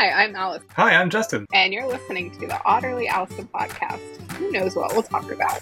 Hi, 0.00 0.24
I'm 0.24 0.34
Alice, 0.34 0.62
Hi, 0.76 0.94
I'm 0.94 1.10
Justin. 1.10 1.44
and 1.52 1.74
you're 1.74 1.86
listening 1.86 2.30
to 2.30 2.46
the 2.46 2.54
Otterly 2.64 3.06
Owlsome 3.06 3.50
podcast. 3.50 4.00
Who 4.32 4.50
knows 4.50 4.74
what 4.74 4.94
we'll 4.94 5.02
talk 5.02 5.30
about? 5.30 5.60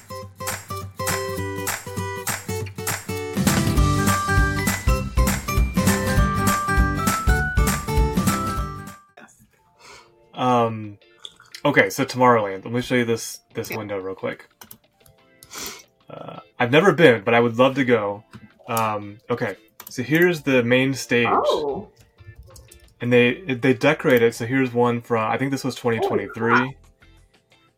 Um, 10.34 10.98
okay, 11.64 11.90
so 11.90 12.04
Tomorrowland. 12.04 12.64
Let 12.64 12.72
me 12.72 12.80
show 12.80 12.94
you 12.94 13.04
this 13.04 13.40
this 13.54 13.70
Yeah. 13.70 13.78
window 13.78 13.98
real 13.98 14.14
quick. 14.14 14.46
Uh, 16.08 16.40
I've 16.58 16.70
never 16.70 16.92
been, 16.92 17.22
but 17.24 17.34
I 17.34 17.40
would 17.40 17.58
love 17.58 17.74
to 17.74 17.84
go. 17.84 18.24
Um, 18.68 19.18
okay, 19.30 19.56
so 19.88 20.02
here's 20.02 20.42
the 20.42 20.62
main 20.62 20.94
stage, 20.94 21.28
Oh, 21.30 21.88
and 23.00 23.12
they 23.12 23.40
they 23.42 23.74
decorate 23.74 24.22
it. 24.22 24.34
So 24.34 24.46
here's 24.46 24.72
one 24.72 25.00
from 25.00 25.30
I 25.30 25.36
think 25.38 25.50
this 25.50 25.64
was 25.64 25.74
2023, 25.76 26.52
Holy 26.56 26.76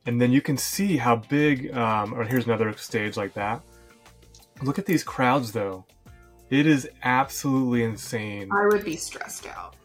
and 0.06 0.20
then 0.20 0.32
you 0.32 0.40
can 0.40 0.56
see 0.56 0.96
how 0.96 1.16
big. 1.16 1.74
Um, 1.76 2.14
or 2.14 2.24
here's 2.24 2.46
another 2.46 2.72
stage 2.76 3.16
like 3.16 3.34
that. 3.34 3.62
Look 4.62 4.78
at 4.78 4.86
these 4.86 5.02
crowds, 5.04 5.52
though. 5.52 5.84
It 6.50 6.66
is 6.66 6.88
absolutely 7.04 7.84
insane. 7.84 8.50
I 8.52 8.66
would 8.66 8.84
be 8.84 8.96
stressed 8.96 9.46
out. 9.46 9.76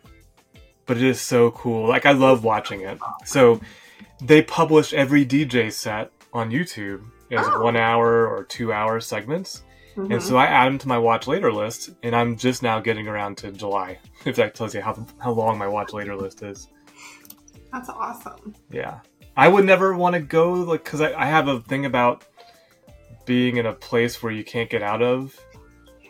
but 0.88 0.98
it 0.98 1.04
is 1.04 1.20
so 1.22 1.52
cool. 1.52 1.88
Like 1.88 2.06
I 2.06 2.12
love 2.12 2.44
watching 2.44 2.81
it. 2.81 2.98
So 3.26 3.59
they 4.22 4.42
publish 4.42 4.94
every 4.94 5.26
DJ 5.26 5.72
set 5.72 6.12
on 6.34 6.50
YouTube 6.52 7.04
as 7.31 7.45
Oh. 7.48 7.62
one 7.64 7.76
hour 7.76 8.28
or 8.28 8.44
two 8.44 8.72
hour 8.73 9.00
segments. 9.00 9.64
Mhm. 9.95 10.13
And 10.13 10.22
so 10.22 10.38
I 10.38 10.45
add 10.45 10.66
them 10.66 10.77
to 10.80 10.88
my 10.88 10.98
watch 10.98 11.26
later 11.27 11.52
list, 11.52 11.91
and 12.03 12.16
I'm 12.16 12.36
just 12.36 12.62
now 12.62 12.80
getting 12.80 13.08
around 13.08 13.38
to 13.40 13.52
July. 13.52 13.99
If 14.26 14.36
that 14.38 14.55
tells 14.55 14.73
you 14.73 14.81
how 14.81 15.05
how 15.20 15.31
long 15.31 15.58
my 15.58 15.67
watch 15.67 15.94
later 15.94 16.16
list 16.16 16.41
is. 16.41 16.67
That's 17.72 17.90
awesome. 17.90 18.55
Yeah, 18.72 19.00
I 19.38 19.48
would 19.48 19.66
never 19.66 19.95
want 19.95 20.16
to 20.16 20.20
go 20.20 20.52
like 20.53 20.83
because 20.83 21.02
I, 21.02 21.14
I 21.14 21.25
have 21.25 21.47
a 21.47 21.59
thing 21.61 21.86
about 21.86 22.23
being 23.25 23.58
in 23.58 23.66
a 23.67 23.73
place 23.73 24.23
where 24.23 24.31
you 24.31 24.44
can't 24.44 24.70
get 24.70 24.81
out 24.81 25.02
of, 25.03 25.39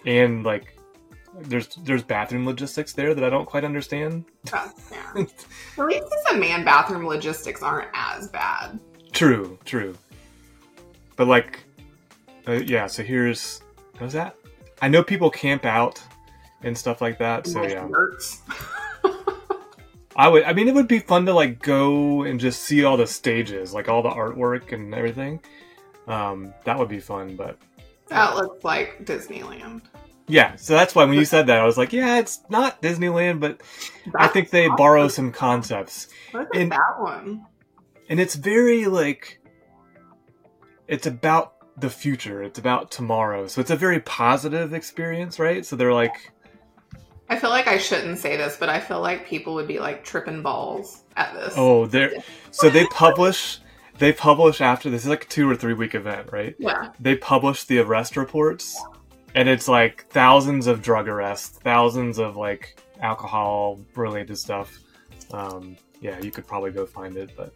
and 0.05 0.45
like 0.45 0.77
there's 1.41 1.67
there's 1.83 2.03
bathroom 2.03 2.45
logistics 2.45 2.93
there 2.93 3.13
that 3.13 3.23
I 3.23 3.29
don't 3.29 3.45
quite 3.45 3.65
understand. 3.65 4.23
That's 4.45 4.81
fair. 4.89 5.17
At 5.17 5.85
least 5.85 6.05
the 6.31 6.37
man 6.37 6.63
bathroom 6.63 7.05
logistics 7.05 7.61
aren't 7.61 7.89
as 7.93 8.29
bad. 8.29 8.79
True, 9.11 9.59
true. 9.65 9.97
But 11.17 11.27
like, 11.27 11.63
uh, 12.47 12.53
yeah. 12.53 12.87
So 12.87 13.03
here's 13.03 13.61
how's 13.99 14.13
that? 14.13 14.35
I 14.81 14.87
know 14.87 15.03
people 15.03 15.29
camp 15.29 15.65
out 15.65 16.01
and 16.61 16.77
stuff 16.77 17.01
like 17.01 17.17
that. 17.19 17.47
So 17.47 17.63
yeah. 17.63 17.87
I 20.17 20.27
would. 20.29 20.43
I 20.43 20.53
mean, 20.53 20.67
it 20.67 20.73
would 20.73 20.87
be 20.87 20.99
fun 20.99 21.25
to 21.25 21.33
like 21.33 21.61
go 21.61 22.23
and 22.23 22.39
just 22.39 22.63
see 22.63 22.83
all 22.85 22.95
the 22.97 23.07
stages, 23.07 23.73
like 23.73 23.89
all 23.89 24.01
the 24.01 24.09
artwork 24.09 24.71
and 24.71 24.93
everything. 24.93 25.41
Um, 26.07 26.53
that 26.63 26.77
would 26.79 26.87
be 26.89 26.99
fun. 26.99 27.35
But 27.35 27.57
that 28.07 28.35
looks 28.35 28.63
like 28.63 29.05
Disneyland. 29.05 29.81
yeah, 30.27 30.55
so 30.55 30.73
that's 30.73 30.95
why 30.95 31.03
when 31.05 31.15
you 31.17 31.25
said 31.33 31.47
that, 31.47 31.59
I 31.59 31.65
was 31.65 31.77
like, 31.77 31.91
yeah, 31.91 32.19
it's 32.19 32.41
not 32.49 32.81
Disneyland, 32.81 33.39
but 33.41 33.61
I 34.15 34.27
think 34.27 34.51
they 34.51 34.65
awesome. 34.67 34.75
borrow 34.77 35.07
some 35.09 35.31
concepts. 35.31 36.07
In- 36.53 36.69
that 36.69 36.99
one. 36.99 37.45
and 38.09 38.19
it's 38.19 38.35
very 38.35 38.85
like 38.85 39.39
it's 40.87 41.07
about 41.07 41.54
the 41.77 41.89
future. 41.89 42.41
It's 42.43 42.59
about 42.59 42.91
tomorrow. 42.91 43.47
So 43.47 43.61
it's 43.61 43.71
a 43.71 43.75
very 43.75 43.99
positive 43.99 44.73
experience 44.73 45.39
right? 45.39 45.65
So 45.65 45.75
they're 45.75 45.93
like 45.93 46.31
I 47.27 47.39
feel 47.39 47.49
like 47.49 47.67
I 47.67 47.79
shouldn't 47.79 48.19
say 48.19 48.37
this, 48.37 48.55
but 48.55 48.69
I 48.69 48.79
feel 48.79 49.01
like 49.01 49.25
people 49.25 49.55
would 49.55 49.67
be 49.67 49.79
like 49.79 50.03
tripping 50.03 50.43
balls 50.43 51.03
at 51.17 51.33
this. 51.33 51.53
oh 51.57 51.85
they're 51.87 52.11
so 52.51 52.69
they 52.69 52.85
publish 52.87 53.59
they 53.97 54.11
publish 54.13 54.59
after 54.61 54.89
this 54.89 55.03
is 55.03 55.09
like 55.09 55.23
a 55.23 55.27
two 55.27 55.49
or 55.49 55.55
three 55.55 55.73
week 55.73 55.95
event 55.95 56.31
right? 56.31 56.55
Yeah. 56.59 56.89
they 56.99 57.15
publish 57.15 57.63
the 57.63 57.79
arrest 57.79 58.15
reports 58.17 58.79
and 59.33 59.49
it's 59.49 59.67
like 59.67 60.05
thousands 60.09 60.67
of 60.67 60.81
drug 60.81 61.07
arrests 61.07 61.57
thousands 61.59 62.19
of 62.19 62.35
like 62.37 62.79
alcohol 63.01 63.79
related 63.95 64.37
stuff. 64.37 64.79
Um 65.31 65.77
yeah 66.01 66.19
you 66.19 66.29
could 66.31 66.45
probably 66.45 66.71
go 66.71 66.85
find 66.85 67.15
it 67.17 67.31
but 67.35 67.53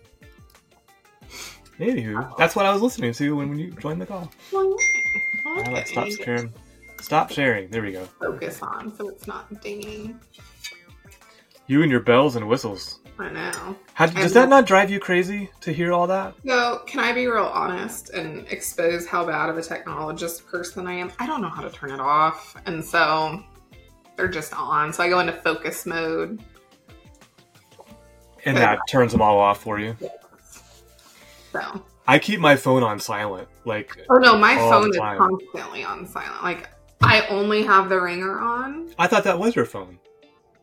anywho 1.80 2.38
that's 2.38 2.56
what 2.56 2.66
i 2.66 2.72
was 2.72 2.82
listening 2.82 3.14
to 3.14 3.36
when, 3.36 3.50
when 3.50 3.60
you 3.60 3.72
joined 3.72 4.02
the 4.02 4.06
call 4.06 4.32
Well, 4.52 4.76
Now 5.46 5.62
okay. 5.62 5.74
that 5.74 5.88
stop 5.88 6.08
sharing. 6.10 6.54
Stop 7.02 7.32
sharing. 7.32 7.70
There 7.70 7.82
we 7.82 7.94
go. 7.94 8.06
Focus 8.20 8.62
on 8.62 8.96
so 8.96 9.08
it's 9.08 9.26
not 9.26 9.62
dinging. 9.62 10.20
You 11.68 11.82
and 11.82 11.90
your 11.90 12.02
bells 12.02 12.36
and 12.36 12.48
whistles. 12.48 13.00
I 13.18 13.30
know. 13.32 13.76
How, 13.94 14.06
does 14.06 14.34
that 14.34 14.50
not 14.50 14.66
drive 14.66 14.90
you 14.90 15.00
crazy 15.00 15.50
to 15.62 15.74
hear 15.74 15.92
all 15.92 16.08
that? 16.08 16.36
So, 16.46 16.84
can 16.88 17.00
I 17.00 17.12
be 17.14 17.28
real 17.28 17.46
honest 17.46 18.10
and 18.12 18.48
expose 18.50 19.06
how 19.06 19.26
bad 19.26 19.50
of 19.50 19.58
a 19.58 19.62
technologist 19.62 20.46
person 20.46 20.88
I 20.88 20.94
am? 20.94 21.12
I 21.20 21.26
don't 21.28 21.42
know 21.42 21.50
how 21.50 21.62
to 21.62 21.70
turn 21.70 21.92
it 21.92 22.00
off. 22.00 22.56
And 22.66 22.84
so 22.84 23.44
they're 24.16 24.28
just 24.28 24.54
on. 24.54 24.94
So 24.94 25.04
I 25.04 25.10
go 25.10 25.20
into 25.20 25.34
focus 25.34 25.86
mode. 25.86 26.42
And 28.46 28.56
that 28.58 28.80
turns 28.88 29.12
them 29.12 29.22
all 29.22 29.38
off 29.40 29.62
for 29.62 29.80
you. 29.80 29.98
So, 31.52 31.84
I 32.08 32.20
keep 32.20 32.40
my 32.40 32.56
phone 32.56 32.84
on 32.84 33.00
silent. 33.00 33.48
Like, 33.66 33.98
oh 34.10 34.18
no, 34.18 34.38
my 34.38 34.56
phone 34.56 34.90
is 34.90 34.98
constantly 34.98 35.84
on 35.84 36.08
silent. 36.08 36.44
Like, 36.44 36.70
I 37.02 37.26
only 37.28 37.64
have 37.64 37.90
the 37.90 38.00
ringer 38.00 38.40
on. 38.40 38.94
I 38.98 39.08
thought 39.08 39.24
that 39.24 39.40
was 39.40 39.56
your 39.56 39.66
phone. 39.66 40.00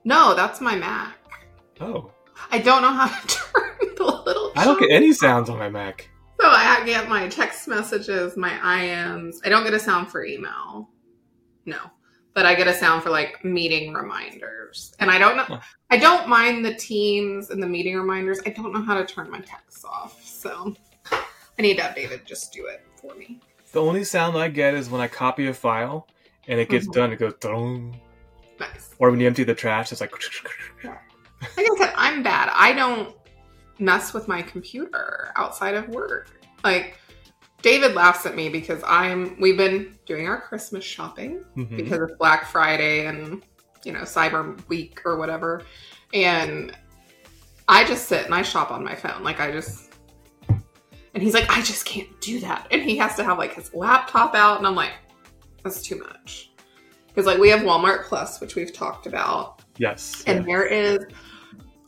No, 0.05 0.35
that's 0.35 0.61
my 0.61 0.77
Mac. 0.77 1.17
Oh. 1.81 2.13
I 2.51 2.59
don't 2.59 2.83
know 2.83 2.93
how 2.93 3.09
to 3.09 3.27
turn 3.29 3.95
the 3.97 4.05
little. 4.05 4.53
I 4.57 4.65
don't 4.65 4.79
get 4.79 4.91
any 4.91 5.13
sounds 5.13 5.49
on 5.49 5.59
my 5.59 5.69
Mac. 5.69 6.09
So 6.41 6.47
I 6.49 6.83
get 6.85 7.09
my 7.09 7.29
text 7.29 7.67
messages, 7.67 8.37
my 8.37 8.51
IMs. 8.51 9.37
I 9.45 9.49
don't 9.49 9.65
get 9.65 9.73
a 9.73 9.81
sound 9.81 10.11
for 10.11 10.25
email. 10.25 10.91
No. 11.65 11.79
But 12.37 12.45
I 12.45 12.55
get 12.55 12.69
a 12.69 12.75
sound 12.75 13.03
for 13.03 13.09
like 13.09 13.43
meeting 13.47 13.95
reminders. 13.95 14.93
And 15.01 15.11
I 15.11 15.17
don't 15.17 15.39
know 15.39 15.59
I 15.91 15.97
don't 15.97 16.29
mind 16.29 16.67
the 16.67 16.75
teams 16.75 17.49
and 17.49 17.63
the 17.63 17.67
meeting 17.67 17.97
reminders. 17.97 18.41
I 18.45 18.51
don't 18.51 18.75
know 18.75 18.83
how 18.83 18.93
to 18.95 19.07
turn 19.07 19.31
my 19.31 19.41
texts 19.41 19.87
off. 19.87 20.23
So 20.23 20.75
I 21.11 21.63
need 21.63 21.77
to 21.79 21.83
have 21.83 21.95
David 21.97 22.27
just 22.27 22.53
do 22.53 22.67
it 22.67 22.83
for 23.01 23.15
me. 23.15 23.41
The 23.73 23.81
only 23.81 24.05
sound 24.05 24.37
I 24.37 24.49
get 24.49 24.75
is 24.75 24.91
when 24.91 25.01
I 25.01 25.09
copy 25.09 25.47
a 25.47 25.55
file 25.55 26.09
and 26.47 26.61
it 26.61 26.69
gets 26.69 26.87
Mhm. 26.87 26.93
done, 26.93 27.13
it 27.15 27.19
goes 27.19 27.33
dong. 27.41 27.99
Nice. 28.61 28.91
Or 28.99 29.11
when 29.11 29.19
you 29.19 29.27
empty 29.27 29.45
the 29.45 29.55
trash, 29.55 29.91
it's 29.91 30.03
like. 30.03 30.13
Like 30.85 31.67
I 31.71 31.77
said, 31.79 31.95
I'm 31.97 32.23
bad. 32.23 32.51
I 32.53 32.75
don't 32.75 33.17
mess 33.79 34.13
with 34.13 34.29
my 34.29 34.43
computer 34.43 35.33
outside 35.37 35.75
of 35.75 35.89
work. 35.89 36.31
Like 36.65 36.99
David 37.67 37.95
laughs 37.97 38.25
at 38.27 38.37
me 38.37 38.49
because 38.49 38.81
I'm 38.87 39.37
we've 39.41 39.57
been 39.57 39.99
doing 40.07 40.29
our 40.29 40.41
Christmas 40.41 40.85
shopping 40.85 41.45
Mhm. 41.57 41.77
because 41.77 41.99
it's 42.01 42.17
Black 42.17 42.47
Friday 42.47 43.07
and 43.07 43.43
you 43.83 43.93
know 43.93 44.03
Cyber 44.03 44.57
Week 44.69 45.01
or 45.05 45.17
whatever, 45.19 45.63
and 46.15 46.73
I 47.67 47.83
just 47.85 48.07
sit 48.07 48.25
and 48.25 48.33
I 48.33 48.43
shop 48.43 48.71
on 48.71 48.85
my 48.85 48.95
phone. 48.95 49.25
Like 49.25 49.41
I 49.41 49.51
just, 49.51 49.91
and 50.49 51.21
he's 51.21 51.35
like, 51.35 51.51
I 51.51 51.61
just 51.61 51.85
can't 51.85 52.09
do 52.21 52.39
that, 52.39 52.69
and 52.71 52.83
he 52.83 52.97
has 52.99 53.17
to 53.17 53.25
have 53.25 53.37
like 53.37 53.55
his 53.55 53.75
laptop 53.75 54.37
out, 54.37 54.59
and 54.59 54.67
I'm 54.67 54.77
like, 54.77 54.93
that's 55.65 55.83
too 55.83 55.99
much. 55.99 56.53
Because 57.09 57.27
like 57.27 57.39
we 57.39 57.49
have 57.51 57.63
Walmart 57.63 58.05
Plus, 58.05 58.41
which 58.41 58.55
we've 58.55 58.73
talked 58.73 59.09
about, 59.09 59.63
Yes. 59.77 60.23
and 60.29 60.47
there 60.47 60.65
is 60.67 60.99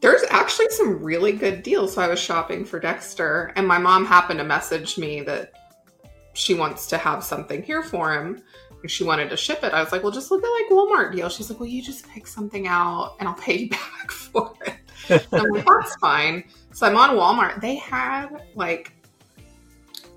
there's 0.00 0.25
actually 0.31 0.71
some 0.71 1.00
really 1.05 1.31
good 1.31 1.62
deals. 1.62 1.94
So 1.94 2.03
I 2.03 2.09
was 2.09 2.19
shopping 2.19 2.65
for 2.65 2.81
Dexter, 2.81 3.53
and 3.55 3.65
my 3.65 3.78
mom 3.78 4.05
happened 4.05 4.41
to 4.41 4.44
message 4.44 4.99
me 4.99 5.21
that 5.22 5.53
she 6.38 6.54
wants 6.54 6.87
to 6.87 6.97
have 6.97 7.25
something 7.25 7.62
here 7.65 7.82
for 7.82 8.12
him. 8.12 8.41
And 8.81 8.88
she 8.88 9.03
wanted 9.03 9.28
to 9.31 9.37
ship 9.37 9.65
it. 9.65 9.72
I 9.72 9.82
was 9.82 9.91
like, 9.91 10.04
well, 10.04 10.12
just 10.12 10.31
look 10.31 10.43
at 10.43 10.49
like 10.49 10.71
Walmart 10.71 11.12
deal. 11.12 11.28
She's 11.28 11.50
like, 11.50 11.59
well, 11.59 11.69
you 11.69 11.82
just 11.82 12.09
pick 12.09 12.28
something 12.28 12.69
out 12.69 13.16
and 13.19 13.28
I'll 13.28 13.34
pay 13.34 13.59
you 13.59 13.71
back 13.71 14.10
for 14.12 14.54
it. 14.65 14.76
And 15.32 15.41
I'm 15.41 15.50
like, 15.50 15.66
that's 15.66 15.97
fine. 15.97 16.44
So 16.73 16.87
I'm 16.87 16.96
on 16.96 17.17
Walmart. 17.17 17.61
They 17.61 17.75
had 17.75 18.29
like, 18.55 18.93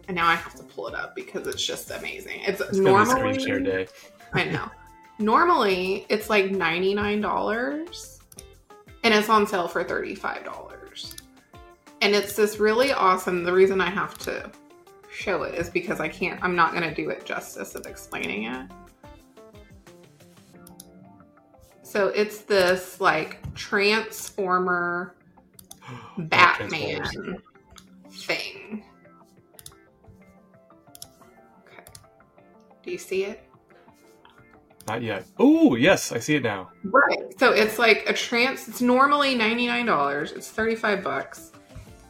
and 0.07 0.15
now 0.15 0.27
I 0.27 0.35
have 0.35 0.53
to 0.55 0.63
pull 0.63 0.87
it 0.87 0.93
up 0.93 1.15
because 1.15 1.47
it's 1.47 1.65
just 1.65 1.89
amazing. 1.89 2.41
It's, 2.41 2.61
It's 2.61 2.77
normally 2.77 3.33
screen 3.33 3.47
share 3.47 3.59
day. 3.59 3.87
I 4.33 4.43
know. 4.43 4.69
Normally, 5.17 6.05
it's 6.09 6.29
like 6.29 6.45
$99 6.45 8.19
and 9.03 9.13
it's 9.13 9.29
on 9.29 9.47
sale 9.47 9.67
for 9.67 9.83
$35. 9.83 11.15
And 12.01 12.13
it's 12.13 12.35
this 12.35 12.59
really 12.59 12.91
awesome. 12.91 13.43
The 13.43 13.53
reason 13.53 13.81
I 13.81 13.89
have 13.89 14.17
to 14.19 14.51
show 15.11 15.43
it 15.43 15.55
is 15.55 15.69
because 15.69 15.99
I 15.99 16.07
can't, 16.07 16.41
I'm 16.43 16.55
not 16.55 16.71
going 16.71 16.83
to 16.83 16.93
do 16.93 17.09
it 17.09 17.25
justice 17.25 17.75
of 17.75 17.85
explaining 17.85 18.43
it. 18.43 18.67
So 21.83 22.07
it's 22.07 22.39
this 22.39 23.01
like 23.01 23.39
transformer 23.53 25.15
Batman 26.17 27.41
thing. 28.09 28.83
Okay. 31.67 31.83
Do 32.83 32.91
you 32.91 32.97
see 32.97 33.25
it? 33.25 33.43
Not 34.87 35.01
yet. 35.01 35.25
Oh, 35.37 35.75
yes, 35.75 36.11
I 36.11 36.19
see 36.19 36.35
it 36.35 36.43
now. 36.43 36.71
Right. 36.83 37.37
So 37.37 37.51
it's 37.51 37.77
like 37.77 38.05
a 38.07 38.13
trans. 38.13 38.67
It's 38.67 38.81
normally 38.81 39.35
ninety 39.35 39.67
nine 39.67 39.85
dollars. 39.85 40.31
It's 40.31 40.49
thirty 40.49 40.75
five 40.75 41.03
bucks. 41.03 41.51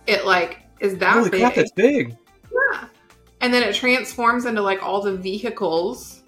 It 0.08 0.26
like 0.26 0.60
is 0.80 0.98
that 0.98 1.14
Holy 1.14 1.30
big. 1.30 1.42
crap, 1.42 1.56
that's 1.56 1.72
big. 1.72 2.16
And 3.42 3.54
then 3.54 3.64
it 3.64 3.76
transforms 3.76 4.46
into 4.46 4.62
like 4.62 4.82
all 4.84 5.02
the 5.02 5.18
vehicles. 5.18 6.24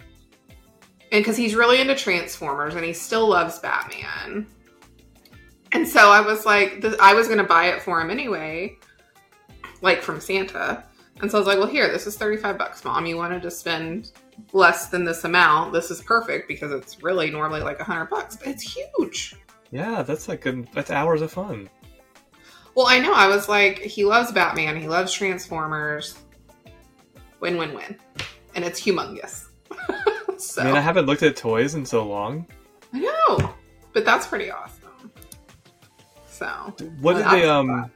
And 1.12 1.24
because 1.24 1.38
he's 1.38 1.56
really 1.56 1.80
into 1.80 1.95
Transformers 1.95 2.75
and 2.75 2.83
he 2.83 2.92
still 2.92 3.30
loves 3.30 3.60
Batman. 3.60 4.48
And 5.71 5.88
so 5.88 6.10
I 6.10 6.21
was 6.21 6.45
like, 6.45 6.81
th- 6.81 6.95
I 7.00 7.13
was 7.13 7.27
going 7.27 7.39
to 7.39 7.44
buy 7.44 7.68
it 7.68 7.81
for 7.81 8.01
him 8.01 8.10
anyway, 8.10 8.77
like 9.81 10.01
from 10.01 10.19
Santa. 10.19 10.83
And 11.21 11.30
so 11.30 11.38
I 11.38 11.39
was 11.39 11.48
like, 11.48 11.57
well, 11.57 11.68
here, 11.68 11.92
this 11.92 12.07
is 12.07 12.18
35 12.18 12.57
bucks, 12.57 12.83
mom. 12.83 13.06
You 13.06 13.18
wanted 13.18 13.42
to 13.44 13.51
spend 13.51 14.12
less 14.51 14.89
than 14.89 15.04
this 15.04 15.24
amount. 15.24 15.74
This 15.74 15.92
is 15.92 16.01
perfect 16.01 16.48
because 16.48 16.71
it's 16.71 17.01
really 17.04 17.30
normally 17.30 17.62
like 17.62 17.77
100 17.77 18.06
bucks, 18.06 18.36
but 18.36 18.48
it's 18.48 18.75
huge. 18.75 19.36
Yeah, 19.71 20.04
that's 20.04 20.27
like 20.27 20.45
a, 20.45 20.63
that's 20.74 20.92
hours 20.92 21.21
of 21.21 21.31
fun. 21.31 21.69
Well, 22.75 22.88
I 22.88 23.00
know. 23.00 23.13
I 23.13 23.27
was 23.27 23.48
like, 23.48 23.80
he 23.80 24.04
loves 24.04 24.31
Batman. 24.31 24.80
He 24.80 24.88
loves 24.88 25.13
Transformers. 25.13 26.18
Win, 27.44 27.57
win, 27.57 27.74
win. 27.74 27.98
And 28.56 28.63
it's 28.63 28.80
humongous. 28.80 29.48
so, 30.38 30.62
I 30.62 30.66
mean, 30.66 30.75
I 30.75 30.80
haven't 30.80 31.07
looked 31.07 31.24
at 31.24 31.36
toys 31.36 31.75
in 31.75 31.86
so 31.86 32.07
long. 32.07 32.48
I 32.94 33.00
know. 33.01 33.54
But 33.92 34.06
that's 34.06 34.25
pretty 34.25 34.50
awesome. 34.50 35.12
So, 36.25 36.45
What 37.01 37.18
did 37.18 37.25
they 37.25 37.44
um? 37.48 37.92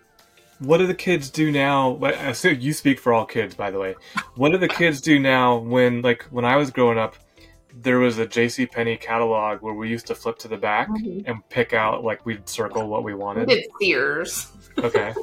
What 0.60 0.80
do 0.80 0.88
the 0.88 0.94
kids 0.94 1.30
do 1.30 1.50
now? 1.50 1.98
I 2.04 2.10
assume 2.12 2.60
you 2.60 2.74
speak 2.74 3.00
for 3.00 3.14
all 3.14 3.26
kids, 3.26 3.56
by 3.56 3.72
the 3.72 3.80
way. 3.80 3.96
What 4.36 4.52
do 4.52 4.58
the 4.58 4.68
kids 4.68 5.00
do 5.00 5.18
now 5.18 5.60
when, 5.60 6.02
like, 6.02 6.24
when 6.24 6.44
I 6.44 6.58
was 6.58 6.70
growing 6.70 6.98
up, 6.98 7.16
there 7.74 8.00
was 8.00 8.18
a 8.18 8.26
J.C. 8.28 8.66
Penney 8.66 8.98
catalog 8.98 9.62
where 9.62 9.74
we 9.76 9.88
used 9.88 10.08
to 10.08 10.16
flip 10.16 10.38
to 10.40 10.50
the 10.50 10.58
back 10.58 10.90
Mhm. 10.90 11.24
and 11.26 11.48
pick 11.50 11.72
out, 11.74 12.04
like, 12.04 12.26
we'd 12.26 12.50
circle 12.50 12.90
what 12.90 13.04
we 13.06 13.14
we 13.14 13.20
wanted. 13.20 13.48
did 13.48 13.66
Sears. 13.80 14.52
Okay. 14.80 15.14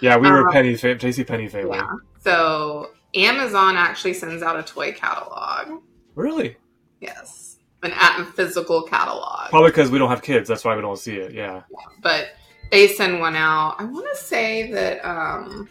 Yeah, 0.00 0.16
we 0.16 0.30
were 0.30 0.46
Um, 0.46 0.52
Penney 0.52 0.76
fa- 0.76 0.94
J.C. 0.94 1.24
Penney 1.24 1.48
family. 1.48 1.76
Yeah. 1.76 1.88
So, 2.20 2.90
Amazon 3.16 3.76
actually 3.76 4.14
sends 4.14 4.42
out 4.42 4.58
a 4.58 4.62
toy 4.62 4.92
catalog. 4.92 5.82
Really? 6.14 6.56
Yes. 7.00 7.56
An 7.82 7.92
a 7.92 8.24
physical 8.24 8.82
catalog. 8.82 9.50
Probably 9.50 9.70
because 9.70 9.90
we 9.90 9.98
don't 9.98 10.08
have 10.08 10.22
kids. 10.22 10.48
That's 10.48 10.64
why 10.64 10.74
we 10.74 10.82
don't 10.82 10.98
see 10.98 11.16
it. 11.16 11.32
Yeah. 11.32 11.62
but 12.02 12.30
they 12.70 12.88
send 12.88 13.20
one 13.20 13.36
out. 13.36 13.76
I 13.78 13.84
want 13.84 14.06
to 14.10 14.16
say 14.16 14.70
that 14.72 15.04
um, 15.08 15.68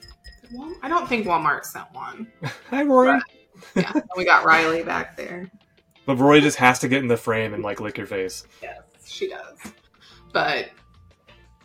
Wal- 0.52 0.76
I 0.82 0.88
don't 0.88 1.08
think 1.08 1.26
Walmart 1.26 1.66
sent 1.66 1.92
one. 1.94 2.28
Hi, 2.70 2.84
Rory. 2.84 3.20
Yeah, 3.76 3.92
we 4.16 4.26
got 4.26 4.46
Riley 4.46 4.84
back 4.84 5.18
there. 5.18 5.50
But 6.06 6.18
Rory 6.18 6.42
just 6.42 6.58
has 6.58 6.80
to 6.80 6.88
get 6.88 7.02
in 7.02 7.08
the 7.08 7.18
frame 7.18 7.54
and 7.54 7.64
like 7.64 7.80
lick 7.80 7.98
your 7.98 8.08
face. 8.08 8.46
Yes, 8.62 8.82
she 9.06 9.28
does. 9.30 9.58
But 10.32 10.70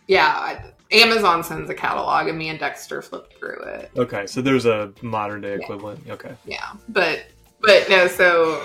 yeah, 0.06 0.70
Amazon 0.92 1.44
sends 1.44 1.70
a 1.70 1.74
catalog, 1.74 2.28
and 2.28 2.36
me 2.36 2.48
and 2.48 2.58
Dexter 2.58 3.00
flip 3.00 3.32
through 3.38 3.62
it. 3.62 3.90
Okay, 3.96 4.26
so 4.26 4.42
there's 4.42 4.66
a 4.66 4.92
modern 5.02 5.40
day 5.40 5.54
equivalent. 5.54 6.08
Okay. 6.08 6.34
Yeah, 6.44 6.72
but 6.88 7.26
but 7.60 7.88
no, 7.88 8.08
so 8.08 8.64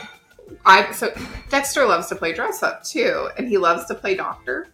I 0.66 0.92
so 0.92 1.14
Dexter 1.50 1.86
loves 1.86 2.08
to 2.08 2.16
play 2.16 2.34
dress 2.34 2.64
up 2.64 2.84
too, 2.84 3.30
and 3.38 3.48
he 3.48 3.58
loves 3.58 3.86
to 3.86 3.96
play 3.96 4.16
doctor. 4.16 4.68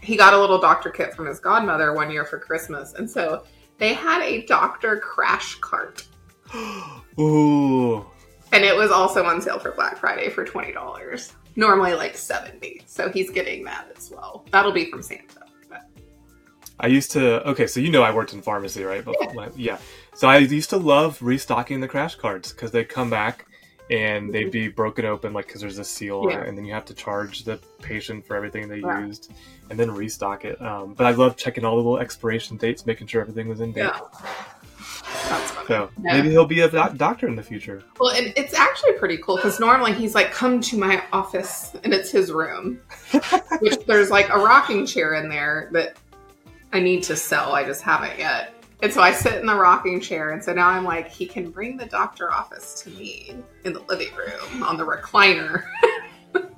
He 0.00 0.16
got 0.16 0.32
a 0.32 0.38
little 0.38 0.58
doctor 0.58 0.88
kit 0.88 1.14
from 1.14 1.26
his 1.26 1.38
godmother 1.40 1.92
one 1.92 2.10
year 2.10 2.24
for 2.24 2.38
Christmas, 2.38 2.94
and 2.94 3.08
so 3.08 3.44
they 3.78 3.92
had 3.92 4.22
a 4.22 4.46
doctor 4.46 4.98
crash 4.98 5.56
cart, 5.56 6.06
Ooh. 7.18 8.06
and 8.52 8.64
it 8.64 8.74
was 8.74 8.90
also 8.90 9.24
on 9.24 9.42
sale 9.42 9.58
for 9.58 9.72
Black 9.72 9.98
Friday 9.98 10.30
for 10.30 10.44
twenty 10.44 10.72
dollars. 10.72 11.34
Normally 11.56 11.94
like 11.94 12.16
seventy, 12.16 12.82
so 12.86 13.08
he's 13.10 13.30
getting 13.30 13.64
that 13.64 13.88
as 13.96 14.10
well. 14.10 14.44
That'll 14.50 14.72
be 14.72 14.90
from 14.90 15.02
Santa. 15.02 15.24
But 15.68 15.82
I 16.78 16.86
used 16.86 17.10
to. 17.12 17.46
Okay, 17.50 17.66
so 17.66 17.80
you 17.80 17.90
know 17.90 18.02
I 18.02 18.14
worked 18.14 18.32
in 18.32 18.40
pharmacy, 18.42 18.84
right? 18.84 19.04
But, 19.04 19.16
Yeah. 19.34 19.48
yeah. 19.56 19.78
So 20.14 20.28
I 20.28 20.38
used 20.38 20.70
to 20.70 20.76
love 20.76 21.20
restocking 21.22 21.80
the 21.80 21.88
crash 21.88 22.14
carts 22.14 22.52
because 22.52 22.70
they 22.70 22.84
come 22.84 23.10
back 23.10 23.46
and 23.90 24.32
they'd 24.32 24.52
be 24.52 24.68
broken 24.68 25.04
open, 25.04 25.32
like 25.32 25.46
because 25.48 25.60
there's 25.60 25.78
a 25.78 25.84
seal 25.84 26.26
Yeah. 26.30 26.42
and 26.42 26.56
then 26.56 26.64
you 26.64 26.72
have 26.72 26.84
to 26.86 26.94
charge 26.94 27.42
the 27.44 27.58
patient 27.82 28.24
for 28.24 28.36
everything 28.36 28.68
they 28.68 28.80
Right. 28.80 29.04
used, 29.06 29.32
and 29.68 29.78
then 29.78 29.90
restock 29.90 30.44
it. 30.44 30.60
Um, 30.62 30.94
but 30.94 31.06
I 31.06 31.10
love 31.10 31.36
checking 31.36 31.64
all 31.64 31.72
the 31.76 31.82
little 31.82 31.98
expiration 31.98 32.56
dates, 32.56 32.86
making 32.86 33.08
sure 33.08 33.20
everything 33.20 33.48
was 33.48 33.60
in 33.60 33.72
date. 33.72 33.82
yeah, 33.86 33.98
that's 35.28 35.50
funny. 35.52 35.66
So 35.68 35.90
Yeah. 36.02 36.14
maybe 36.16 36.30
he'll 36.30 36.46
be 36.46 36.60
a 36.60 36.68
doc- 36.70 36.96
doctor 36.96 37.26
in 37.28 37.36
the 37.36 37.42
future. 37.42 37.82
Well, 37.98 38.10
and 38.10 38.32
it's 38.36 38.54
actually 38.54 38.92
pretty 38.94 39.18
cool 39.18 39.36
because 39.36 39.60
normally 39.60 39.92
he's 39.92 40.14
like, 40.14 40.32
"Come 40.32 40.60
to 40.62 40.78
my 40.78 41.02
office," 41.12 41.72
and 41.84 41.92
it's 41.94 42.10
his 42.10 42.32
room. 42.32 42.80
Which 43.60 43.84
there's 43.86 44.10
like 44.10 44.28
a 44.30 44.38
rocking 44.38 44.86
chair 44.86 45.14
in 45.14 45.28
there 45.28 45.68
that 45.72 45.96
I 46.72 46.80
need 46.80 47.02
to 47.04 47.16
sell. 47.16 47.52
I 47.52 47.64
just 47.64 47.82
haven't 47.82 48.18
yet. 48.18 48.54
And 48.82 48.90
so 48.92 49.02
I 49.02 49.12
sit 49.12 49.34
in 49.34 49.44
the 49.46 49.54
rocking 49.54 50.00
chair, 50.00 50.30
and 50.30 50.42
so 50.42 50.54
now 50.54 50.68
I'm 50.68 50.84
like, 50.84 51.08
he 51.08 51.26
can 51.26 51.50
bring 51.50 51.76
the 51.76 51.84
doctor 51.84 52.32
office 52.32 52.80
to 52.82 52.90
me 52.90 53.34
in 53.64 53.74
the 53.74 53.80
living 53.80 54.08
room 54.16 54.62
on 54.62 54.78
the 54.78 54.84
recliner. 54.86 55.64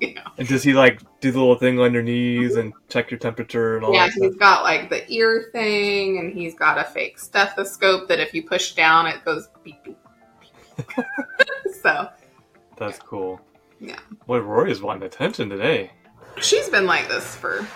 you 0.08 0.14
know? 0.14 0.22
And 0.38 0.48
does 0.48 0.62
he 0.62 0.72
like 0.72 1.00
do 1.20 1.30
the 1.30 1.38
little 1.38 1.54
thing 1.56 1.78
on 1.78 1.92
your 1.94 2.02
knees 2.02 2.56
and 2.56 2.72
mm-hmm. 2.74 2.88
check 2.88 3.10
your 3.10 3.18
temperature 3.18 3.76
and 3.76 3.84
all 3.84 3.94
Yeah, 3.94 4.06
that 4.06 4.12
stuff? 4.12 4.24
he's 4.24 4.36
got 4.36 4.62
like 4.64 4.90
the 4.90 5.10
ear 5.12 5.48
thing, 5.52 6.18
and 6.18 6.32
he's 6.32 6.54
got 6.54 6.78
a 6.78 6.84
fake 6.84 7.18
stethoscope 7.18 8.08
that 8.08 8.18
if 8.20 8.34
you 8.34 8.42
push 8.42 8.72
down, 8.74 9.06
it 9.06 9.24
goes 9.24 9.48
beep 9.64 9.82
beep. 9.84 9.98
beep. 10.40 11.06
so 11.82 12.08
That's 12.76 12.98
cool. 12.98 13.40
Yeah. 13.80 13.98
Boy, 14.26 14.38
Rory 14.38 14.70
is 14.72 14.80
wanting 14.82 15.04
attention 15.04 15.48
today. 15.48 15.90
she's 16.40 16.68
been 16.68 16.86
like 16.86 17.08
this 17.08 17.34
for 17.36 17.66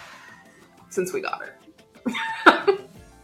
since 0.90 1.12
we 1.12 1.20
got 1.20 1.42
her. 1.42 1.52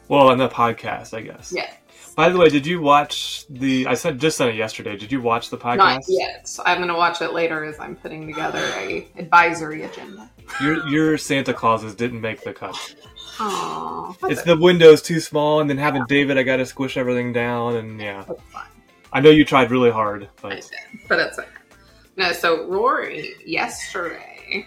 Well, 0.08 0.28
on 0.28 0.36
the 0.36 0.48
podcast, 0.48 1.16
I 1.16 1.22
guess. 1.22 1.54
Yeah. 1.56 1.72
By 2.14 2.28
the 2.28 2.38
way, 2.38 2.48
did 2.48 2.66
you 2.66 2.80
watch 2.80 3.46
the? 3.48 3.86
I 3.86 3.94
said 3.94 4.18
just 4.18 4.36
sent 4.36 4.50
it 4.50 4.56
yesterday. 4.56 4.96
Did 4.96 5.10
you 5.10 5.20
watch 5.20 5.50
the 5.50 5.58
podcast? 5.58 5.76
Not 5.76 6.02
yet. 6.08 6.48
I'm 6.64 6.78
going 6.78 6.88
to 6.88 6.94
watch 6.94 7.22
it 7.22 7.32
later 7.32 7.64
as 7.64 7.78
I'm 7.80 7.96
putting 7.96 8.26
together 8.26 8.62
a 8.76 9.08
advisory 9.16 9.82
agenda. 9.82 10.30
Your 10.60 10.86
your 10.88 11.18
Santa 11.18 11.54
Clauses 11.54 11.94
didn't 11.94 12.20
make 12.20 12.42
the 12.42 12.52
cut. 12.52 12.76
Aww. 13.38 14.14
It's 14.30 14.42
the 14.42 14.56
windows 14.56 15.00
too 15.00 15.20
small, 15.20 15.60
and 15.60 15.70
then 15.70 15.78
having 15.78 16.04
David, 16.06 16.36
I 16.36 16.42
got 16.42 16.56
to 16.56 16.66
squish 16.66 16.96
everything 16.96 17.32
down, 17.32 17.76
and 17.76 18.00
yeah. 18.00 18.24
That's 18.26 18.42
fine. 18.52 18.66
I 19.12 19.20
know 19.20 19.30
you 19.30 19.44
tried 19.44 19.70
really 19.70 19.90
hard, 19.90 20.24
I 20.24 20.28
but 20.40 20.50
did, 20.50 20.64
but 21.08 21.18
it's 21.18 21.38
okay. 21.38 21.48
No, 22.16 22.32
so 22.32 22.66
Rory 22.66 23.34
yesterday, 23.44 24.66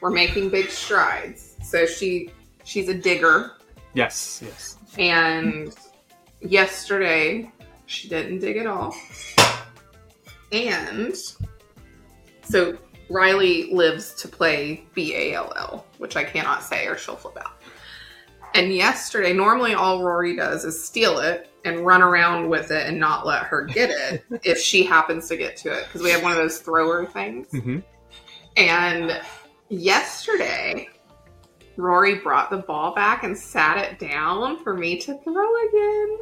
we're 0.00 0.10
making 0.10 0.50
big 0.50 0.68
strides. 0.70 1.56
So 1.62 1.86
she 1.86 2.30
she's 2.64 2.88
a 2.88 2.94
digger, 2.94 3.52
yes, 3.94 4.42
yes. 4.44 4.78
and 4.98 5.74
yesterday 6.44 7.50
she 7.86 8.08
didn't 8.08 8.38
dig 8.40 8.56
at 8.56 8.66
all. 8.66 8.94
And 10.52 11.14
so 12.42 12.78
Riley 13.10 13.72
lives 13.72 14.14
to 14.14 14.28
play 14.28 14.84
B 14.94 15.14
A 15.14 15.34
L 15.34 15.52
L, 15.56 15.86
which 15.98 16.16
I 16.16 16.24
cannot 16.24 16.62
say 16.62 16.86
or 16.86 16.96
she'll 16.96 17.16
flip 17.16 17.36
out. 17.38 17.62
And 18.54 18.72
yesterday, 18.72 19.32
normally 19.32 19.74
all 19.74 20.04
Rory 20.04 20.36
does 20.36 20.64
is 20.64 20.82
steal 20.82 21.18
it 21.18 21.50
and 21.64 21.84
run 21.84 22.02
around 22.02 22.48
with 22.48 22.70
it 22.70 22.86
and 22.86 23.00
not 23.00 23.26
let 23.26 23.42
her 23.44 23.64
get 23.64 23.90
it 23.90 24.24
if 24.44 24.58
she 24.58 24.84
happens 24.84 25.28
to 25.28 25.36
get 25.36 25.56
to 25.58 25.72
it 25.72 25.86
because 25.86 26.02
we 26.02 26.10
have 26.10 26.22
one 26.22 26.32
of 26.32 26.38
those 26.38 26.58
thrower 26.58 27.04
things. 27.04 27.48
hmm 27.50 27.78
And 28.56 29.20
yesterday, 29.70 30.88
Rory 31.76 32.16
brought 32.16 32.50
the 32.50 32.58
ball 32.58 32.94
back 32.94 33.24
and 33.24 33.36
sat 33.36 33.78
it 33.78 33.98
down 33.98 34.62
for 34.62 34.74
me 34.74 34.98
to 35.00 35.18
throw 35.18 35.68
again. 35.68 36.18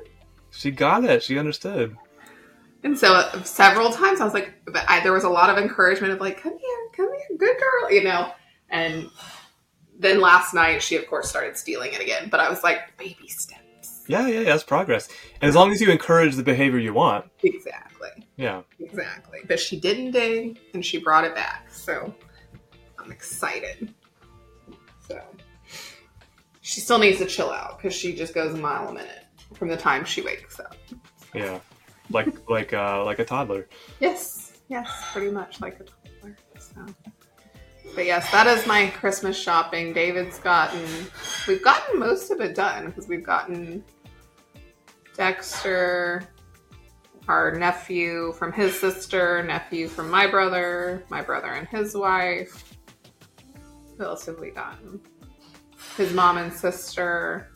She 0.52 0.70
got 0.70 1.04
it. 1.04 1.22
She 1.22 1.38
understood. 1.38 1.96
And 2.84 2.98
so 2.98 3.14
uh, 3.14 3.42
several 3.42 3.90
times 3.90 4.20
I 4.20 4.24
was 4.24 4.34
like, 4.34 4.52
but 4.66 4.84
I, 4.88 5.00
there 5.00 5.12
was 5.12 5.24
a 5.24 5.28
lot 5.28 5.50
of 5.50 5.56
encouragement 5.56 6.12
of 6.12 6.20
like, 6.20 6.40
come 6.40 6.56
here, 6.58 6.78
come 6.94 7.10
here, 7.12 7.38
good 7.38 7.56
girl, 7.58 7.92
you 7.92 8.04
know. 8.04 8.32
And 8.68 9.08
then 9.98 10.20
last 10.20 10.52
night 10.52 10.82
she 10.82 10.96
of 10.96 11.06
course 11.06 11.28
started 11.28 11.56
stealing 11.56 11.92
it 11.92 12.00
again, 12.00 12.28
but 12.28 12.40
I 12.40 12.50
was 12.50 12.62
like, 12.62 12.96
baby 12.98 13.28
steps. 13.28 14.04
Yeah, 14.08 14.26
yeah, 14.26 14.40
yeah. 14.40 14.44
That's 14.44 14.64
progress. 14.64 15.08
And 15.40 15.48
as 15.48 15.54
long 15.54 15.70
as 15.70 15.80
you 15.80 15.90
encourage 15.90 16.34
the 16.34 16.42
behavior 16.42 16.78
you 16.78 16.92
want, 16.92 17.24
Exactly, 17.42 18.26
yeah. 18.36 18.62
exactly. 18.80 19.40
But 19.46 19.60
she 19.60 19.78
didn't 19.78 20.10
dig, 20.10 20.58
and 20.74 20.84
she 20.84 20.98
brought 20.98 21.24
it 21.24 21.34
back, 21.36 21.72
so 21.72 22.12
I'm 22.98 23.12
excited. 23.12 23.94
So 25.08 25.22
she 26.60 26.80
still 26.80 26.98
needs 26.98 27.18
to 27.18 27.26
chill 27.26 27.50
out 27.50 27.78
because 27.78 27.94
she 27.94 28.14
just 28.14 28.34
goes 28.34 28.54
a 28.54 28.56
mile 28.56 28.88
a 28.88 28.92
minute 28.92 29.21
from 29.54 29.68
the 29.68 29.76
time 29.76 30.04
she 30.04 30.22
wakes 30.22 30.60
up. 30.60 30.76
Yeah, 31.34 31.60
like 32.10 32.28
like 32.48 32.72
uh 32.72 33.04
like 33.04 33.18
a 33.18 33.24
toddler. 33.24 33.68
Yes, 34.00 34.58
yes, 34.68 34.88
pretty 35.12 35.30
much 35.30 35.60
like 35.60 35.80
a 35.80 35.84
toddler. 35.84 36.36
So. 36.58 36.86
But 37.94 38.06
yes, 38.06 38.30
that 38.30 38.46
is 38.46 38.66
my 38.66 38.86
Christmas 38.86 39.36
shopping. 39.36 39.92
David's 39.92 40.38
gotten, 40.38 40.82
we've 41.46 41.62
gotten 41.62 41.98
most 41.98 42.30
of 42.30 42.40
it 42.40 42.54
done 42.54 42.86
because 42.86 43.06
we've 43.06 43.24
gotten 43.24 43.84
Dexter 45.14 46.26
our 47.28 47.52
nephew 47.52 48.32
from 48.32 48.52
his 48.52 48.78
sister, 48.78 49.42
nephew 49.44 49.88
from 49.88 50.10
my 50.10 50.26
brother, 50.26 51.04
my 51.08 51.22
brother 51.22 51.52
and 51.52 51.68
his 51.68 51.94
wife. 51.94 52.76
Who 53.96 54.04
else 54.04 54.26
have 54.26 54.40
we 54.40 54.50
gotten? 54.50 55.00
His 55.96 56.12
mom 56.12 56.38
and 56.38 56.52
sister. 56.52 57.51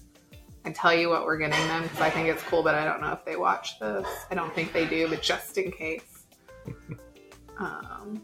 I 0.66 0.72
tell 0.72 0.92
you 0.92 1.08
what 1.08 1.24
we're 1.24 1.38
getting 1.38 1.66
them 1.68 1.84
because 1.84 2.00
I 2.00 2.10
think 2.10 2.26
it's 2.28 2.42
cool, 2.42 2.62
but 2.64 2.74
I 2.74 2.84
don't 2.84 3.00
know 3.00 3.12
if 3.12 3.24
they 3.24 3.36
watch 3.36 3.78
this. 3.78 4.06
I 4.32 4.34
don't 4.34 4.52
think 4.52 4.72
they 4.72 4.84
do, 4.84 5.08
but 5.08 5.22
just 5.22 5.56
in 5.56 5.70
case. 5.72 6.26
Um, 7.58 8.22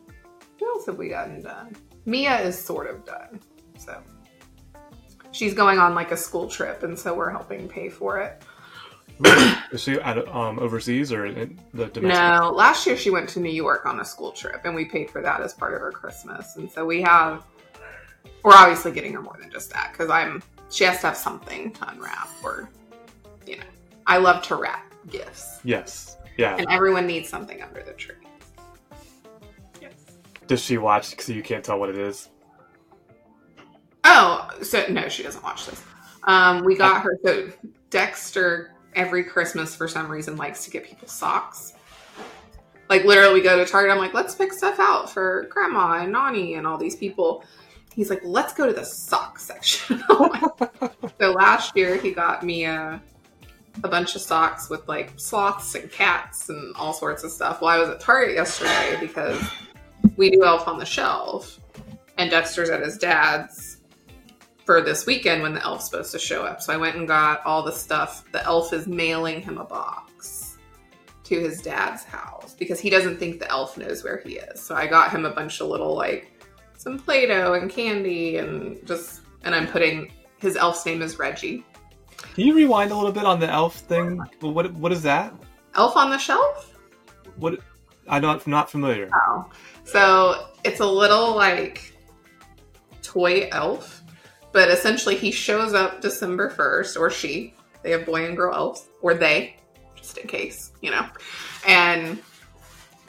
who 0.60 0.68
else 0.68 0.84
have 0.84 0.98
we 0.98 1.08
gotten 1.08 1.40
done? 1.40 1.74
Mia 2.04 2.38
is 2.42 2.58
sort 2.58 2.86
of 2.86 3.02
done, 3.06 3.40
so 3.78 4.02
she's 5.30 5.54
going 5.54 5.78
on 5.78 5.94
like 5.94 6.12
a 6.12 6.18
school 6.18 6.48
trip, 6.48 6.82
and 6.82 6.98
so 6.98 7.14
we're 7.14 7.30
helping 7.30 7.66
pay 7.66 7.88
for 7.88 8.18
it. 8.18 8.42
Is 9.72 9.82
she 9.82 9.94
at, 10.00 10.18
um, 10.28 10.58
overseas 10.58 11.12
or 11.12 11.24
in 11.24 11.58
the 11.72 11.86
domestic? 11.86 12.02
No, 12.02 12.50
last 12.50 12.86
year 12.86 12.98
she 12.98 13.08
went 13.08 13.26
to 13.30 13.40
New 13.40 13.50
York 13.50 13.86
on 13.86 14.00
a 14.00 14.04
school 14.04 14.32
trip, 14.32 14.60
and 14.64 14.74
we 14.74 14.84
paid 14.84 15.10
for 15.10 15.22
that 15.22 15.40
as 15.40 15.54
part 15.54 15.72
of 15.72 15.80
her 15.80 15.92
Christmas. 15.92 16.56
And 16.56 16.70
so 16.70 16.84
we 16.84 17.00
have, 17.00 17.46
we're 18.42 18.52
obviously 18.52 18.92
getting 18.92 19.14
her 19.14 19.22
more 19.22 19.38
than 19.40 19.50
just 19.50 19.72
that 19.72 19.92
because 19.92 20.10
I'm, 20.10 20.42
she 20.72 20.84
has 20.84 21.00
to 21.00 21.08
have 21.08 21.16
something 21.16 21.70
to 21.72 21.88
unwrap, 21.90 22.28
or, 22.42 22.70
you 23.46 23.58
know, 23.58 23.64
I 24.06 24.16
love 24.16 24.42
to 24.44 24.56
wrap 24.56 24.92
gifts, 25.10 25.60
Yes. 25.64 26.16
Yeah. 26.38 26.56
and 26.56 26.66
everyone 26.70 27.06
needs 27.06 27.28
something 27.28 27.62
under 27.62 27.82
the 27.82 27.92
tree. 27.92 28.16
Yes. 29.80 29.92
Does 30.46 30.62
she 30.62 30.78
watch 30.78 31.10
because 31.10 31.28
you 31.28 31.42
can't 31.42 31.64
tell 31.64 31.78
what 31.78 31.90
it 31.90 31.96
is? 31.98 32.30
Oh, 34.04 34.48
so 34.62 34.84
no, 34.88 35.08
she 35.08 35.22
doesn't 35.22 35.44
watch 35.44 35.66
this. 35.66 35.82
Um, 36.24 36.64
we 36.64 36.74
got 36.76 37.02
her 37.02 37.18
so 37.24 37.50
Dexter 37.90 38.74
every 38.94 39.24
Christmas 39.24 39.74
for 39.76 39.86
some 39.88 40.10
reason 40.10 40.36
likes 40.36 40.64
to 40.64 40.70
get 40.70 40.84
people 40.84 41.06
socks. 41.08 41.74
Like 42.88 43.04
literally, 43.04 43.34
we 43.34 43.40
go 43.42 43.56
to 43.56 43.70
Target. 43.70 43.92
I'm 43.92 43.98
like, 43.98 44.12
let's 44.14 44.34
pick 44.34 44.52
stuff 44.52 44.78
out 44.78 45.08
for 45.08 45.46
Grandma 45.50 46.00
and 46.02 46.12
Nani 46.12 46.54
and 46.54 46.66
all 46.66 46.76
these 46.78 46.96
people. 46.96 47.44
He's 47.94 48.10
like, 48.10 48.20
let's 48.24 48.52
go 48.54 48.66
to 48.66 48.72
the 48.72 48.84
sock 48.84 49.38
section. 49.38 50.02
Oh 50.10 50.90
so 51.20 51.32
last 51.32 51.76
year 51.76 51.96
he 51.96 52.12
got 52.12 52.42
me 52.42 52.64
a 52.64 53.02
a 53.84 53.88
bunch 53.88 54.14
of 54.14 54.20
socks 54.20 54.68
with 54.68 54.86
like 54.88 55.12
sloths 55.16 55.74
and 55.74 55.90
cats 55.90 56.48
and 56.48 56.74
all 56.76 56.92
sorts 56.92 57.24
of 57.24 57.30
stuff. 57.30 57.60
Well, 57.60 57.70
I 57.70 57.78
was 57.78 57.88
at 57.88 58.00
Target 58.00 58.34
yesterday 58.34 58.98
because 59.00 59.42
we 60.16 60.30
do 60.30 60.44
Elf 60.44 60.68
on 60.68 60.78
the 60.78 60.84
Shelf, 60.84 61.58
and 62.18 62.30
Dexter's 62.30 62.68
at 62.70 62.82
his 62.82 62.98
dad's 62.98 63.78
for 64.64 64.80
this 64.80 65.06
weekend 65.06 65.42
when 65.42 65.54
the 65.54 65.62
elf's 65.62 65.86
supposed 65.86 66.12
to 66.12 66.18
show 66.18 66.44
up. 66.44 66.62
So 66.62 66.72
I 66.72 66.76
went 66.76 66.96
and 66.96 67.08
got 67.08 67.44
all 67.44 67.62
the 67.62 67.72
stuff. 67.72 68.24
The 68.32 68.44
elf 68.44 68.72
is 68.72 68.86
mailing 68.86 69.40
him 69.40 69.58
a 69.58 69.64
box 69.64 70.58
to 71.24 71.40
his 71.40 71.60
dad's 71.60 72.04
house 72.04 72.54
because 72.54 72.78
he 72.78 72.90
doesn't 72.90 73.18
think 73.18 73.40
the 73.40 73.50
elf 73.50 73.76
knows 73.76 74.04
where 74.04 74.18
he 74.24 74.34
is. 74.34 74.60
So 74.60 74.74
I 74.74 74.86
got 74.86 75.10
him 75.10 75.24
a 75.24 75.30
bunch 75.30 75.60
of 75.60 75.68
little 75.68 75.96
like 75.96 76.31
some 76.82 76.98
Play-Doh 76.98 77.54
and 77.54 77.70
candy 77.70 78.38
and 78.38 78.84
just 78.86 79.20
and 79.44 79.54
I'm 79.54 79.68
putting 79.68 80.12
his 80.38 80.56
elf's 80.56 80.84
name 80.84 81.00
is 81.00 81.16
Reggie. 81.16 81.64
Can 82.34 82.46
you 82.46 82.54
rewind 82.54 82.90
a 82.90 82.96
little 82.96 83.12
bit 83.12 83.24
on 83.24 83.38
the 83.38 83.48
elf 83.48 83.76
thing? 83.76 84.18
What 84.40 84.72
what 84.74 84.90
is 84.90 85.02
that? 85.02 85.32
Elf 85.76 85.96
on 85.96 86.10
the 86.10 86.18
shelf? 86.18 86.76
What 87.36 87.60
I'm 88.08 88.22
not 88.22 88.46
not 88.48 88.68
familiar. 88.68 89.08
Oh. 89.14 89.48
So 89.84 90.48
it's 90.64 90.80
a 90.80 90.86
little 90.86 91.36
like 91.36 91.96
toy 93.02 93.48
elf, 93.52 94.02
but 94.50 94.68
essentially 94.68 95.14
he 95.14 95.30
shows 95.30 95.74
up 95.74 96.00
December 96.00 96.50
1st, 96.50 96.98
or 96.98 97.10
she. 97.10 97.54
They 97.82 97.92
have 97.92 98.06
boy 98.06 98.26
and 98.26 98.36
girl 98.36 98.54
elves, 98.54 98.86
or 99.02 99.14
they, 99.14 99.56
just 99.94 100.18
in 100.18 100.26
case, 100.26 100.72
you 100.82 100.90
know. 100.90 101.06
And 101.66 102.20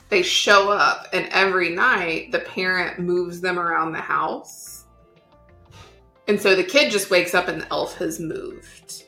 they 0.10 0.22
show 0.22 0.72
up, 0.72 1.08
and 1.14 1.28
every 1.32 1.70
night 1.70 2.32
the 2.32 2.40
parent 2.40 3.00
moves 3.00 3.42
them 3.42 3.58
around 3.58 3.92
the 3.92 4.02
house. 4.02 4.86
And 6.28 6.40
so 6.40 6.56
the 6.56 6.64
kid 6.64 6.92
just 6.92 7.10
wakes 7.10 7.34
up 7.34 7.48
and 7.48 7.62
the 7.62 7.72
elf 7.72 7.98
has 7.98 8.20
moved. 8.20 9.04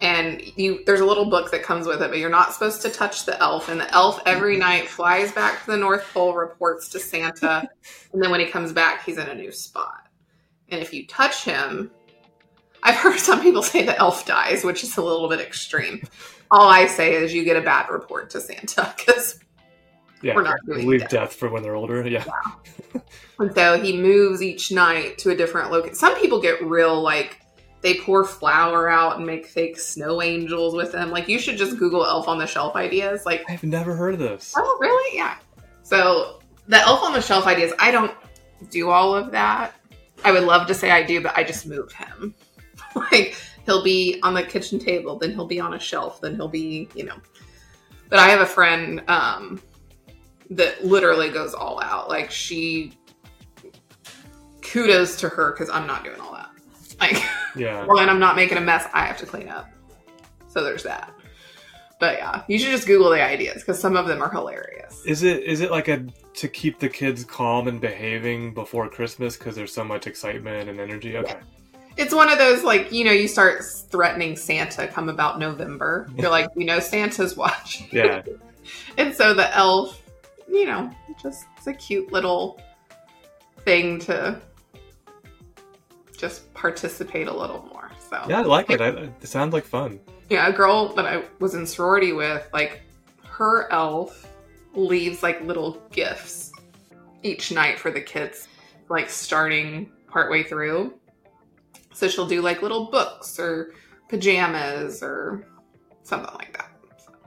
And 0.00 0.40
you 0.56 0.84
there's 0.86 1.00
a 1.00 1.04
little 1.04 1.28
book 1.28 1.50
that 1.50 1.64
comes 1.64 1.86
with 1.86 2.00
it, 2.00 2.10
but 2.10 2.18
you're 2.18 2.30
not 2.30 2.52
supposed 2.52 2.82
to 2.82 2.88
touch 2.88 3.26
the 3.26 3.38
elf. 3.42 3.68
And 3.68 3.80
the 3.80 3.92
elf 3.92 4.20
every 4.26 4.56
night 4.56 4.88
flies 4.88 5.32
back 5.32 5.64
to 5.64 5.72
the 5.72 5.76
North 5.76 6.08
Pole, 6.14 6.34
reports 6.34 6.88
to 6.90 7.00
Santa, 7.00 7.68
and 8.12 8.22
then 8.22 8.30
when 8.30 8.40
he 8.40 8.46
comes 8.46 8.72
back, 8.72 9.04
he's 9.04 9.18
in 9.18 9.28
a 9.28 9.34
new 9.34 9.50
spot. 9.50 10.08
And 10.68 10.80
if 10.80 10.94
you 10.94 11.06
touch 11.06 11.44
him, 11.44 11.90
I've 12.82 12.94
heard 12.94 13.18
some 13.18 13.42
people 13.42 13.62
say 13.62 13.84
the 13.84 13.98
elf 13.98 14.24
dies, 14.24 14.62
which 14.62 14.84
is 14.84 14.96
a 14.96 15.02
little 15.02 15.28
bit 15.28 15.40
extreme. 15.40 16.02
All 16.50 16.68
I 16.68 16.86
say 16.86 17.14
is 17.14 17.34
you 17.34 17.44
get 17.44 17.56
a 17.56 17.62
bad 17.62 17.90
report 17.90 18.30
to 18.30 18.40
Santa 18.40 18.94
because 18.96 19.40
Yeah, 20.22 20.34
We're 20.34 20.42
not 20.42 20.56
doing 20.66 20.86
leave 20.86 21.00
that. 21.00 21.10
death 21.10 21.34
for 21.34 21.48
when 21.48 21.62
they're 21.62 21.76
older. 21.76 22.06
Yeah, 22.06 22.24
And 23.38 23.54
so 23.54 23.80
he 23.80 23.96
moves 23.96 24.42
each 24.42 24.72
night 24.72 25.18
to 25.18 25.30
a 25.30 25.36
different 25.36 25.70
location. 25.70 25.94
Some 25.94 26.16
people 26.20 26.40
get 26.40 26.60
real 26.64 27.00
like 27.00 27.40
they 27.82 27.94
pour 28.00 28.24
flour 28.24 28.88
out 28.88 29.16
and 29.18 29.24
make 29.26 29.46
fake 29.46 29.78
snow 29.78 30.20
angels 30.20 30.74
with 30.74 30.90
them. 30.90 31.10
Like 31.10 31.28
you 31.28 31.38
should 31.38 31.56
just 31.56 31.78
Google 31.78 32.04
elf 32.04 32.26
on 32.26 32.38
the 32.38 32.46
shelf 32.46 32.74
ideas. 32.74 33.24
Like, 33.24 33.44
I've 33.48 33.62
never 33.62 33.94
heard 33.94 34.14
of 34.14 34.20
this. 34.20 34.54
oh 34.56 34.78
really? 34.80 35.16
Yeah. 35.16 35.36
So 35.84 36.40
the 36.66 36.78
elf 36.78 37.02
on 37.04 37.12
the 37.12 37.22
shelf 37.22 37.46
ideas, 37.46 37.72
I 37.78 37.92
don't 37.92 38.12
do 38.70 38.90
all 38.90 39.14
of 39.14 39.30
that. 39.30 39.74
I 40.24 40.32
would 40.32 40.42
love 40.42 40.66
to 40.66 40.74
say 40.74 40.90
I 40.90 41.04
do, 41.04 41.20
but 41.20 41.36
I 41.38 41.44
just 41.44 41.64
move 41.66 41.92
him. 41.92 42.34
like 43.12 43.40
he'll 43.64 43.84
be 43.84 44.18
on 44.24 44.34
the 44.34 44.42
kitchen 44.42 44.80
table, 44.80 45.16
then 45.16 45.30
he'll 45.32 45.46
be 45.46 45.60
on 45.60 45.74
a 45.74 45.78
shelf, 45.78 46.20
then 46.20 46.34
he'll 46.34 46.48
be, 46.48 46.88
you 46.96 47.04
know. 47.04 47.14
But 48.08 48.18
I 48.18 48.28
have 48.30 48.40
a 48.40 48.46
friend 48.46 49.02
um, 49.06 49.60
that 50.50 50.84
literally 50.84 51.30
goes 51.30 51.54
all 51.54 51.80
out. 51.82 52.08
Like 52.08 52.30
she, 52.30 52.92
kudos 54.62 55.16
to 55.20 55.28
her 55.28 55.52
because 55.52 55.70
I'm 55.70 55.86
not 55.86 56.04
doing 56.04 56.20
all 56.20 56.32
that. 56.32 56.50
Like, 57.00 57.22
Yeah, 57.56 57.86
when 57.86 58.08
I'm 58.08 58.20
not 58.20 58.36
making 58.36 58.58
a 58.58 58.60
mess, 58.60 58.86
I 58.92 59.06
have 59.06 59.16
to 59.18 59.26
clean 59.26 59.48
up. 59.48 59.68
So 60.48 60.62
there's 60.62 60.82
that. 60.84 61.12
But 61.98 62.18
yeah, 62.18 62.42
you 62.46 62.58
should 62.58 62.70
just 62.70 62.86
Google 62.86 63.10
the 63.10 63.22
ideas 63.22 63.62
because 63.62 63.80
some 63.80 63.96
of 63.96 64.06
them 64.06 64.22
are 64.22 64.30
hilarious. 64.30 65.02
is 65.04 65.24
it 65.24 65.42
is 65.42 65.60
it 65.60 65.70
like 65.72 65.88
a 65.88 66.06
to 66.34 66.46
keep 66.48 66.78
the 66.78 66.88
kids 66.88 67.24
calm 67.24 67.66
and 67.66 67.80
behaving 67.80 68.54
before 68.54 68.88
Christmas 68.88 69.36
because 69.36 69.56
there's 69.56 69.72
so 69.72 69.82
much 69.82 70.06
excitement 70.06 70.68
and 70.68 70.78
energy? 70.78 71.16
Okay, 71.16 71.38
It's 71.96 72.14
one 72.14 72.30
of 72.30 72.38
those 72.38 72.62
like 72.62 72.92
you 72.92 73.04
know 73.04 73.10
you 73.10 73.26
start 73.26 73.64
threatening 73.90 74.36
Santa 74.36 74.86
come 74.86 75.08
about 75.08 75.40
November. 75.40 76.08
You're 76.16 76.30
like 76.30 76.50
you 76.54 76.66
know 76.66 76.78
Santa's 76.78 77.36
watching, 77.36 77.88
yeah, 77.90 78.22
and 78.98 79.12
so 79.12 79.34
the 79.34 79.52
elf, 79.56 80.00
you 80.50 80.66
know, 80.66 80.90
just 81.20 81.46
it's 81.56 81.66
a 81.66 81.74
cute 81.74 82.12
little 82.12 82.60
thing 83.64 83.98
to 84.00 84.40
just 86.16 86.52
participate 86.54 87.28
a 87.28 87.32
little 87.34 87.62
more. 87.72 87.90
So 88.10 88.22
yeah, 88.28 88.40
I 88.40 88.42
like 88.42 88.70
it. 88.70 88.80
I, 88.80 88.88
it 88.88 89.26
sounds 89.26 89.52
like 89.52 89.64
fun. 89.64 90.00
yeah, 90.28 90.48
a 90.48 90.52
girl 90.52 90.88
that 90.94 91.06
I 91.06 91.24
was 91.38 91.54
in 91.54 91.66
sorority 91.66 92.12
with, 92.12 92.48
like 92.52 92.82
her 93.24 93.70
elf 93.72 94.32
leaves 94.74 95.22
like 95.22 95.40
little 95.42 95.82
gifts 95.90 96.52
each 97.22 97.52
night 97.52 97.78
for 97.78 97.90
the 97.90 98.00
kids, 98.00 98.48
like 98.88 99.10
starting 99.10 99.90
partway 100.08 100.42
through. 100.42 100.94
So 101.92 102.08
she'll 102.08 102.26
do 102.26 102.42
like 102.42 102.62
little 102.62 102.86
books 102.86 103.38
or 103.38 103.72
pajamas 104.08 105.02
or 105.02 105.46
something 106.02 106.34
like 106.34 106.56
that. 106.56 106.70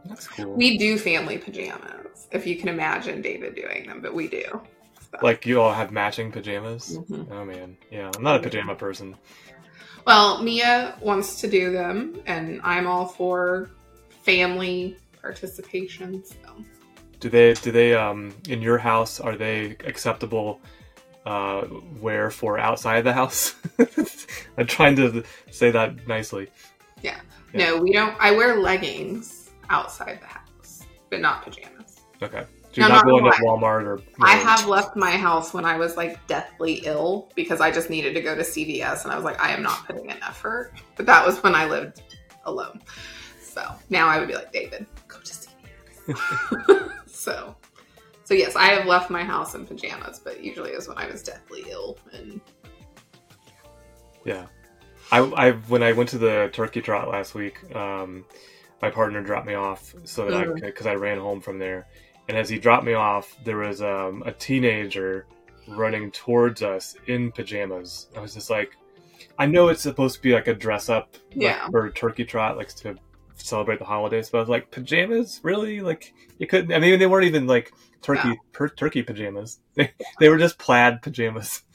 That's 0.06 0.28
cool. 0.28 0.54
We 0.54 0.78
do 0.78 0.98
family 0.98 1.38
pajamas, 1.38 2.01
if 2.32 2.48
you 2.48 2.56
can 2.56 2.70
imagine 2.70 3.22
David 3.22 3.56
doing 3.56 3.88
them, 3.88 4.02
but 4.02 4.14
we 4.14 4.28
do. 4.28 4.44
So- 5.12 5.18
like 5.22 5.46
you 5.46 5.60
all 5.62 5.74
have 5.74 5.92
matching 5.92 6.32
pajamas. 6.32 6.98
Mhm. 6.98 7.32
Oh 7.32 7.46
man, 7.46 7.78
yeah, 7.92 8.10
I'm 8.16 8.24
not 8.24 8.40
a 8.40 8.44
pajama 8.44 8.76
person. 8.76 9.16
Well, 10.08 10.42
Mia 10.42 10.96
wants 11.02 11.42
to 11.42 11.48
do 11.48 11.72
them, 11.72 12.22
and 12.26 12.60
I'm 12.64 12.88
all 12.88 13.06
for 13.06 13.70
family 14.24 14.98
participation. 15.22 16.24
So. 16.24 16.36
Do 17.20 17.30
they 17.30 17.54
do 17.54 17.72
they 17.72 17.94
um 17.94 18.34
in 18.50 18.62
your 18.62 18.78
house 18.80 19.20
are 19.20 19.36
they 19.36 19.76
acceptable 19.86 20.60
uh 21.26 21.68
wear 22.00 22.32
for 22.32 22.58
outside 22.58 23.02
the 23.04 23.14
house? 23.14 23.54
I'm 24.58 24.66
trying 24.66 24.96
to 24.96 25.24
say 25.52 25.70
that 25.72 26.08
nicely. 26.08 26.48
Yeah. 27.04 27.20
No, 27.54 27.78
we 27.78 27.92
don't. 27.92 28.16
I 28.20 28.32
wear 28.32 28.60
leggings 28.60 29.52
outside 29.70 30.20
the 30.22 30.28
house, 30.28 30.84
but 31.10 31.20
not 31.20 31.44
pajamas. 31.44 31.71
Okay. 32.22 32.46
So 32.74 32.82
No, 32.82 32.88
not 32.88 33.06
going 33.06 33.24
to 33.26 33.30
gonna 33.30 33.44
Walmart 33.44 34.04
I 34.22 34.36
have 34.36 34.68
left 34.68 34.96
my 34.96 35.12
house 35.12 35.54
when 35.54 35.66
I 35.66 35.78
was 35.78 35.98
like 35.98 36.26
deathly 36.28 36.82
ill 36.86 37.30
because 37.36 37.60
I 37.60 37.70
just 37.70 37.90
needed 37.90 38.14
to 38.14 38.22
go 38.22 38.34
to 38.36 38.44
CVS, 38.44 39.04
and 39.04 39.12
I 39.12 39.16
was 39.16 39.26
like, 39.26 39.42
I 39.42 39.52
am 39.52 39.62
not 39.62 39.86
putting 39.86 40.10
in 40.10 40.18
effort. 40.24 40.74
But 40.96 41.06
that 41.08 41.26
was 41.26 41.44
when 41.44 41.54
I 41.54 41.66
lived 41.66 42.02
alone. 42.46 42.82
So 43.42 43.76
now 43.90 44.08
I 44.08 44.20
would 44.20 44.30
be 44.30 44.36
like, 44.36 44.54
David, 44.54 44.86
go 45.10 45.18
to 45.20 45.34
CVS. 45.34 46.92
so, 47.08 47.56
so 48.24 48.34
yes, 48.34 48.56
I 48.56 48.68
have 48.68 48.86
left 48.86 49.10
my 49.10 49.24
house 49.24 49.54
in 49.56 49.66
pajamas, 49.66 50.20
but 50.24 50.42
usually 50.42 50.72
it 50.72 50.78
was 50.78 50.88
when 50.88 50.98
I 50.98 51.08
was 51.08 51.22
deathly 51.24 51.66
ill 51.70 51.98
and 52.14 52.40
Yeah. 54.24 54.46
I, 55.12 55.20
I 55.20 55.52
when 55.52 55.84
I 55.84 55.92
went 55.92 56.10
to 56.10 56.18
the 56.18 56.50
turkey 56.54 56.82
trot 56.82 57.10
last 57.10 57.36
week, 57.36 57.76
um, 57.76 58.24
my 58.82 58.90
partner 58.90 59.22
dropped 59.22 59.46
me 59.46 59.56
off 59.56 59.94
so 60.06 60.26
that 60.26 60.34
I 60.34 60.46
Mhm. 60.46 60.54
could 60.56 60.62
because 60.68 60.86
I 60.88 60.96
ran 60.96 61.20
home 61.20 61.42
from 61.42 61.60
there. 61.60 61.88
And 62.28 62.38
as 62.38 62.50
he 62.50 62.60
dropped 62.60 62.86
me 62.86 62.94
off, 62.94 63.36
there 63.44 63.58
was 63.58 63.82
um, 63.82 64.24
a 64.26 64.32
teenager 64.32 65.26
running 65.68 66.12
towards 66.12 66.62
us 66.64 66.96
in 67.08 67.32
pajamas. 67.32 68.08
I 68.16 68.20
was 68.22 68.34
just 68.34 68.50
like, 68.50 68.76
I 69.38 69.46
know 69.46 69.68
it's 69.70 69.82
supposed 69.82 70.16
to 70.16 70.22
be 70.22 70.34
like 70.34 70.48
a 70.48 70.54
dress 70.54 70.90
up 70.90 71.16
like, 71.30 71.42
Yeah. 71.42 71.68
for 71.70 71.86
a 71.88 71.94
turkey 71.94 72.26
trot, 72.26 72.58
like 72.58 72.70
to 72.76 72.96
celebrate 73.36 73.80
the 73.80 73.86
holidays. 73.86 74.30
But 74.30 74.38
I 74.40 74.42
was 74.42 74.50
like, 74.50 74.72
pajamas, 74.72 75.40
really? 75.44 75.82
Like 75.82 76.14
you 76.38 76.48
couldn't. 76.48 76.74
I 76.74 76.80
mean, 76.80 77.00
they 77.00 77.08
weren't 77.08 77.26
even 77.28 77.48
like 77.48 77.72
turkey 78.02 78.30
No. 78.30 78.36
per, 78.52 78.70
turkey 78.70 79.04
pajamas. 79.04 79.60
They 79.76 79.92
they 80.20 80.30
were 80.30 80.38
just 80.38 80.58
plaid 80.58 81.02
pajamas. 81.02 81.64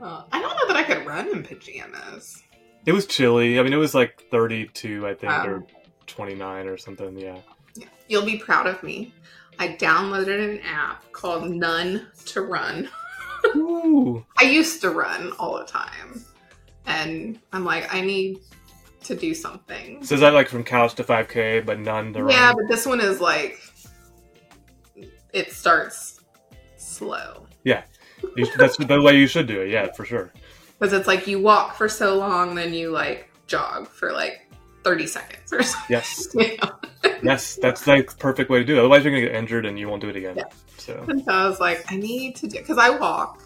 Uh, 0.00 0.24
I 0.32 0.40
don't 0.42 0.56
know 0.56 0.66
that 0.66 0.76
I 0.76 0.82
could 0.82 1.06
run 1.06 1.28
in 1.28 1.44
pajamas. 1.44 2.42
It 2.86 2.90
was 2.92 3.06
chilly. 3.06 3.60
I 3.60 3.62
mean, 3.62 3.72
it 3.72 3.76
was 3.76 3.94
like 3.94 4.24
32, 4.32 5.06
I 5.06 5.14
think, 5.14 5.30
Wow. 5.30 5.46
or 5.46 5.66
29 6.08 6.66
or 6.66 6.76
something. 6.76 7.16
Yeah. 7.16 7.38
Yeah. 7.74 7.86
You'll 8.08 8.24
be 8.24 8.38
proud 8.38 8.66
of 8.66 8.82
me. 8.82 9.14
I 9.58 9.68
downloaded 9.68 10.56
an 10.56 10.60
app 10.60 11.10
called 11.12 11.50
None 11.50 12.06
to 12.26 12.42
Run. 12.42 12.88
Ooh. 13.56 14.24
I 14.38 14.44
used 14.44 14.80
to 14.82 14.90
run 14.90 15.32
all 15.38 15.58
the 15.58 15.64
time. 15.64 16.24
And 16.86 17.38
I'm 17.52 17.64
like, 17.64 17.92
I 17.94 18.00
need 18.00 18.40
to 19.04 19.14
do 19.14 19.34
something. 19.34 20.04
So 20.04 20.14
is 20.14 20.20
that 20.20 20.32
like 20.34 20.48
from 20.48 20.64
couch 20.64 20.94
to 20.94 21.04
5K, 21.04 21.64
but 21.64 21.78
none 21.78 22.12
to 22.14 22.24
run? 22.24 22.32
Yeah, 22.32 22.52
but 22.54 22.68
this 22.68 22.86
one 22.86 23.00
is 23.00 23.20
like, 23.20 23.60
it 25.32 25.52
starts 25.52 26.20
slow. 26.76 27.46
You 28.36 28.46
that's 28.56 28.76
the 28.76 29.00
way 29.00 29.18
you 29.18 29.26
should 29.26 29.46
do 29.46 29.60
it. 29.60 29.70
Yeah, 29.70 29.92
for 29.92 30.04
sure. 30.04 30.32
Because 30.78 30.92
it's 30.92 31.06
like 31.06 31.26
you 31.26 31.40
walk 31.40 31.76
for 31.76 31.88
so 31.88 32.16
long, 32.16 32.54
then 32.54 32.72
you 32.72 32.90
like 32.90 33.30
jog 33.46 33.88
for 33.88 34.12
like 34.12 34.41
30 34.84 35.06
seconds 35.06 35.52
or 35.52 35.62
something. 35.62 35.86
Yes. 35.88 36.28
You 36.34 36.56
know? 36.62 36.70
Yes, 37.22 37.56
that's 37.60 37.86
like 37.86 38.10
the 38.10 38.16
perfect 38.16 38.50
way 38.50 38.58
to 38.60 38.64
do 38.64 38.76
it. 38.76 38.78
Otherwise, 38.78 39.04
you're 39.04 39.12
gonna 39.12 39.26
get 39.26 39.34
injured 39.34 39.66
and 39.66 39.78
you 39.78 39.88
won't 39.88 40.00
do 40.00 40.08
it 40.08 40.16
again. 40.16 40.36
Yeah. 40.36 40.44
So 40.76 41.04
And 41.08 41.24
so 41.24 41.32
I 41.32 41.46
was 41.48 41.60
like, 41.60 41.90
I 41.92 41.96
need 41.96 42.34
to 42.36 42.48
do 42.48 42.58
because 42.58 42.78
I 42.78 42.90
walk, 42.90 43.42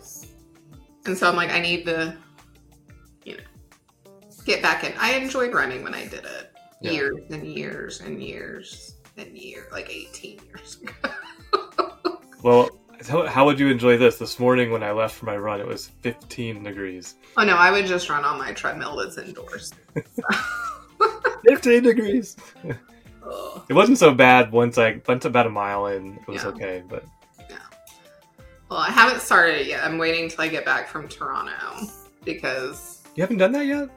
and 1.07 1.17
so 1.17 1.29
I'm 1.29 1.37
like, 1.37 1.51
I 1.51 1.59
need 1.61 1.85
to, 1.87 2.17
you 3.25 3.37
know, 3.37 4.13
get 4.45 4.63
back 4.63 4.85
in. 4.85 4.93
I 4.99 5.13
enjoyed 5.15 5.53
running 5.55 5.83
when 5.83 5.95
I 5.95 6.05
did 6.07 6.25
it 6.25 6.53
Yeah. 6.81 6.93
years 6.93 7.21
and 7.31 7.47
years 7.47 8.01
and 8.01 8.23
years 8.23 8.95
and 9.17 9.37
years, 9.37 9.71
like 9.73 9.91
18 9.91 10.41
years 10.47 10.79
ago. 10.83 12.19
well, 12.43 12.71
how, 13.09 13.27
how 13.27 13.45
would 13.45 13.59
you 13.59 13.69
enjoy 13.69 13.97
this? 13.99 14.19
This 14.19 14.39
morning 14.39 14.71
when 14.71 14.83
I 14.83 14.93
left 14.93 15.15
for 15.15 15.27
my 15.27 15.37
run, 15.37 15.61
it 15.61 15.67
was 15.67 15.89
15 16.01 16.63
degrees. 16.63 17.17
Oh 17.37 17.45
no, 17.45 17.57
I 17.57 17.71
would 17.71 17.87
just 17.87 18.09
run 18.09 18.25
on 18.25 18.39
my 18.39 18.53
treadmill 18.53 18.97
that's 18.97 19.19
indoors. 19.19 19.73
15 21.47 21.83
degrees. 21.83 22.37
Ugh. 22.65 23.63
It 23.69 23.73
wasn't 23.75 23.99
so 23.99 24.15
bad 24.15 24.53
once 24.53 24.79
I 24.79 25.01
went 25.07 25.25
about 25.25 25.47
a 25.47 25.51
mile 25.51 25.87
in. 25.89 26.17
It 26.17 26.29
was 26.29 26.43
Yeah. 26.45 26.49
okay, 26.51 26.83
but 26.89 27.05
yeah. 27.51 27.57
Well, 28.69 28.79
I 28.81 28.91
haven't 28.91 29.21
started 29.21 29.61
it 29.63 29.67
yet. 29.67 29.85
I'm 29.85 29.99
waiting 29.99 30.29
till 30.29 30.41
I 30.43 30.49
get 30.49 30.65
back 30.65 30.89
from 30.89 31.09
Toronto 31.09 31.89
because 32.25 33.03
you 33.17 33.23
haven't 33.23 33.39
done 33.39 33.53
that 33.53 33.67
yet. 33.67 33.89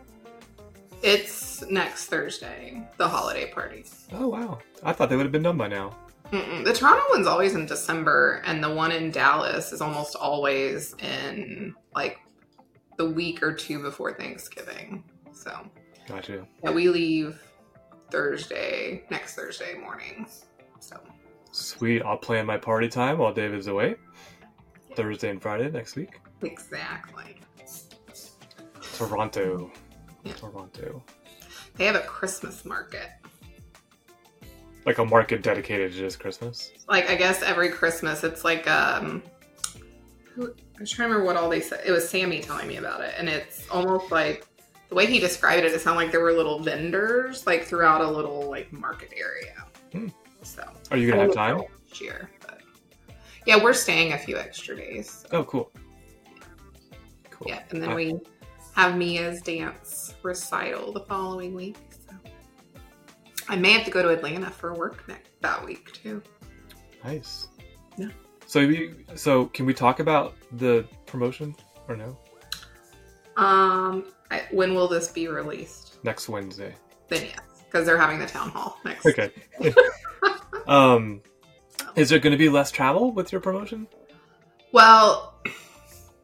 it's 1.04 1.64
next 1.70 2.06
Thursday, 2.08 2.82
the 2.98 3.08
holiday 3.08 3.52
party. 3.52 3.86
Oh 4.14 4.28
wow! 4.30 4.60
I 4.84 4.94
thought 4.94 5.10
they 5.10 5.16
would 5.16 5.26
have 5.26 5.32
been 5.32 5.44
done 5.44 5.58
by 5.58 5.68
now. 5.68 5.96
Mm-mm. 6.32 6.64
The 6.64 6.74
Toronto 6.74 7.04
one's 7.12 7.28
always 7.28 7.56
in 7.56 7.66
December, 7.66 8.42
and 8.46 8.64
the 8.64 8.74
one 8.74 8.92
in 8.92 9.10
Dallas 9.12 9.72
is 9.72 9.82
almost 9.82 10.16
always 10.16 10.94
in 11.00 11.74
like 11.96 12.20
the 12.98 13.10
week 13.10 13.42
or 13.44 13.54
two 13.54 13.82
before 13.82 14.14
Thanksgiving. 14.14 15.04
So 15.32 15.52
Gotcha. 16.10 16.46
yeah, 16.64 16.72
we 16.72 16.90
leave 16.90 17.40
Thursday, 18.12 19.04
next 19.12 19.36
Thursday 19.36 19.76
morning. 19.78 20.26
So 20.80 21.00
Sweet. 21.52 22.02
I'll 22.04 22.18
plan 22.18 22.46
my 22.46 22.58
party 22.58 22.88
time 22.90 23.20
while 23.20 23.34
David's 23.34 23.68
away. 23.68 23.96
Thursday 24.96 25.30
and 25.30 25.42
Friday 25.42 25.70
next 25.70 25.96
week. 25.96 26.20
exactly. 26.42 27.38
Toronto. 28.96 29.72
Yeah. 30.24 30.34
Toronto. 30.34 31.04
They 31.76 31.86
have 31.86 31.96
a 31.96 32.02
Christmas 32.02 32.66
market. 32.66 33.10
Like 34.86 34.98
a 34.98 35.06
market 35.06 35.44
dedicated 35.44 35.92
to 35.94 35.98
just 35.98 36.20
Christmas. 36.20 36.72
Like 36.88 37.10
I 37.10 37.16
guess 37.16 37.42
every 37.44 37.70
Christmas 37.70 38.24
it's 38.24 38.44
like 38.44 38.68
um 38.70 39.22
who 40.34 40.54
I 40.78 40.80
was 40.80 40.90
trying 40.92 41.10
to 41.10 41.14
remember 41.16 41.26
what 41.26 41.38
all 41.38 41.50
they 41.50 41.62
said. 41.62 41.82
It 41.86 41.92
was 41.92 42.08
Sammy 42.10 42.42
telling 42.42 42.68
me 42.68 42.78
about 42.78 43.02
it, 43.02 43.14
and 43.18 43.30
it's 43.30 43.70
almost 43.70 44.12
like 44.12 44.46
the 44.90 44.96
way 44.96 45.06
he 45.06 45.20
described 45.20 45.64
it, 45.66 45.72
it 45.72 45.82
sounded 45.82 46.02
like 46.02 46.12
there 46.12 46.20
were 46.20 46.34
little 46.34 46.60
vendors 46.60 47.46
like 47.46 47.64
throughout 47.64 48.02
a 48.02 48.10
little 48.10 48.50
like 48.50 48.72
market 48.74 49.14
area. 49.16 49.66
Hmm. 49.92 50.08
So 50.42 50.64
Are 50.92 50.98
you 50.98 51.10
gonna 51.10 51.22
have 51.24 51.34
time? 51.34 51.62
this 51.90 52.02
year? 52.02 52.30
But 52.42 52.60
yeah, 53.46 53.62
we're 53.62 53.74
staying 53.74 54.14
a 54.14 54.18
few 54.18 54.38
extra 54.38 54.76
days. 54.76 55.26
Oh, 55.32 55.44
cool. 55.44 55.72
Cool. 57.30 57.48
Yeah, 57.48 57.62
and 57.70 57.82
then 57.82 57.90
I- 57.92 57.96
we 57.96 58.20
have 58.76 58.98
Mia's 58.98 59.42
dance 59.42 60.16
recital 60.24 60.92
the 60.92 61.02
following 61.02 61.54
week. 61.54 61.78
So 62.08 62.16
I 63.48 63.56
may 63.56 63.72
have 63.74 63.86
to 63.86 63.92
go 63.92 64.02
to 64.02 64.10
Atlanta 64.10 64.50
for 64.50 64.74
work 64.74 65.08
next 65.08 65.30
that 65.42 65.64
week 65.66 65.92
too. 65.94 66.22
Nice. 67.04 67.48
Yeah. 67.98 68.10
So, 68.46 68.66
we, 68.66 68.94
so 69.16 69.46
can 69.48 69.66
we 69.66 69.74
talk 69.74 70.00
about 70.00 70.36
the 70.54 70.86
promotion 71.06 71.56
or 71.88 71.96
no? 71.96 72.18
Um, 73.38 74.06
I, 74.32 74.44
when 74.52 74.74
will 74.74 74.88
this 74.88 75.08
be 75.10 75.28
released? 75.28 76.04
Next 76.04 76.30
Wednesday. 76.30 76.76
Then 77.08 77.24
yes, 77.26 77.64
because 77.66 77.86
they're 77.86 77.98
having 77.98 78.20
the 78.20 78.28
town 78.28 78.50
hall 78.50 78.78
next. 78.86 79.06
Okay. 79.06 79.32
um, 80.68 81.22
is 81.96 82.10
there 82.10 82.20
going 82.20 82.32
to 82.32 82.38
be 82.38 82.50
less 82.50 82.72
travel 82.72 83.12
with 83.12 83.32
your 83.32 83.42
promotion, 83.42 83.88
Well, 84.72 85.34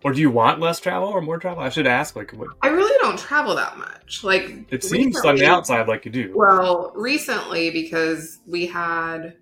or 0.03 0.13
do 0.13 0.21
you 0.21 0.29
want 0.29 0.59
less 0.59 0.79
travel 0.79 1.07
or 1.07 1.19
more 1.19 1.39
travel? 1.39 1.63
I 1.63 1.69
should 1.69 1.87
ask. 1.87 2.15
Like, 2.15 2.31
what? 2.31 2.49
I 2.61 2.67
really 2.67 2.95
don't 2.99 3.17
travel 3.17 3.55
that 3.55 3.77
much. 3.77 4.23
Like 4.23 4.65
It 4.69 4.83
seems 4.83 5.17
on 5.25 5.35
the 5.35 5.47
outside 5.47 5.87
like 5.87 6.05
you 6.05 6.11
do. 6.11 6.31
Well, 6.35 6.91
recently 6.95 7.71
because 7.71 8.37
we 8.45 8.67
had, 8.67 9.35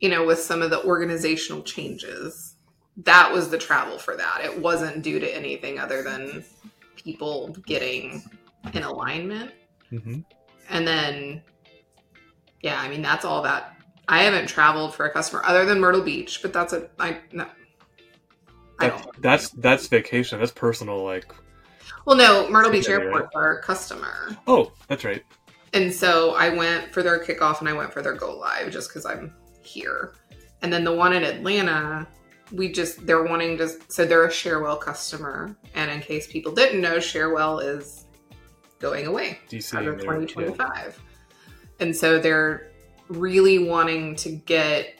you 0.00 0.08
know, 0.08 0.24
with 0.24 0.38
some 0.38 0.62
of 0.62 0.70
the 0.70 0.82
organizational 0.84 1.62
changes, 1.62 2.56
that 3.04 3.30
was 3.30 3.50
the 3.50 3.58
travel 3.58 3.98
for 3.98 4.16
that. 4.16 4.40
It 4.42 4.58
wasn't 4.58 5.02
due 5.02 5.20
to 5.20 5.36
anything 5.36 5.78
other 5.78 6.02
than 6.02 6.44
people 7.02 7.48
getting 7.66 8.22
in 8.74 8.82
alignment. 8.82 9.52
hmm 9.90 10.20
And 10.68 10.86
then, 10.86 11.42
yeah, 12.62 12.80
I 12.80 12.88
mean, 12.88 13.02
that's 13.02 13.24
all 13.24 13.42
that. 13.42 13.74
I 14.08 14.22
haven't 14.22 14.48
traveled 14.48 14.94
for 14.94 15.06
a 15.06 15.10
customer 15.12 15.42
other 15.44 15.64
than 15.64 15.80
Myrtle 15.80 16.02
Beach, 16.02 16.40
but 16.42 16.52
that's 16.52 16.72
a, 16.72 16.88
I, 16.98 17.18
no. 17.32 17.46
I 18.78 18.88
That's, 18.88 19.02
don't. 19.02 19.22
that's 19.22 19.50
that's 19.50 19.86
vacation. 19.88 20.38
That's 20.38 20.52
personal. 20.52 21.02
Like, 21.04 21.34
Well, 22.06 22.16
no, 22.16 22.48
Myrtle 22.50 22.70
Beach 22.72 22.88
Yeah, 22.88 22.94
right. 22.96 23.04
Airport's 23.04 23.34
our 23.34 23.60
customer. 23.60 24.36
oh, 24.46 24.72
that's 24.88 25.04
right. 25.04 25.24
And 25.74 25.92
so 25.92 26.34
I 26.34 26.48
went 26.50 26.92
for 26.92 27.02
their 27.02 27.22
kickoff 27.22 27.60
and 27.60 27.68
I 27.68 27.72
went 27.72 27.92
for 27.92 28.02
their 28.02 28.14
go 28.14 28.36
live 28.38 28.70
just 28.72 28.88
because 28.88 29.04
I'm 29.04 29.34
here. 29.62 30.14
And 30.62 30.72
then 30.72 30.84
the 30.84 30.94
one 30.94 31.12
in 31.12 31.22
Atlanta, 31.24 32.08
we 32.52 32.70
just, 32.72 33.06
they're 33.06 33.24
wanting 33.24 33.58
to, 33.58 33.68
so 33.88 34.04
they're 34.06 34.24
a 34.24 34.30
Cherwell 34.32 34.76
customer. 34.76 35.56
And 35.74 35.90
in 35.90 36.00
case 36.00 36.26
people 36.26 36.52
didn't 36.52 36.80
know, 36.80 36.98
Cherwell 37.00 37.58
is 37.60 38.06
going 38.78 39.06
away 39.06 39.38
DC. 39.50 39.58
as 39.58 39.72
of 39.74 39.84
they're- 39.84 39.92
yeah. 39.94 40.00
2025. 40.00 41.00
And 41.80 41.94
so 41.94 42.18
they're 42.18 42.70
really 43.08 43.58
wanting 43.58 44.16
to 44.16 44.30
get, 44.30 44.94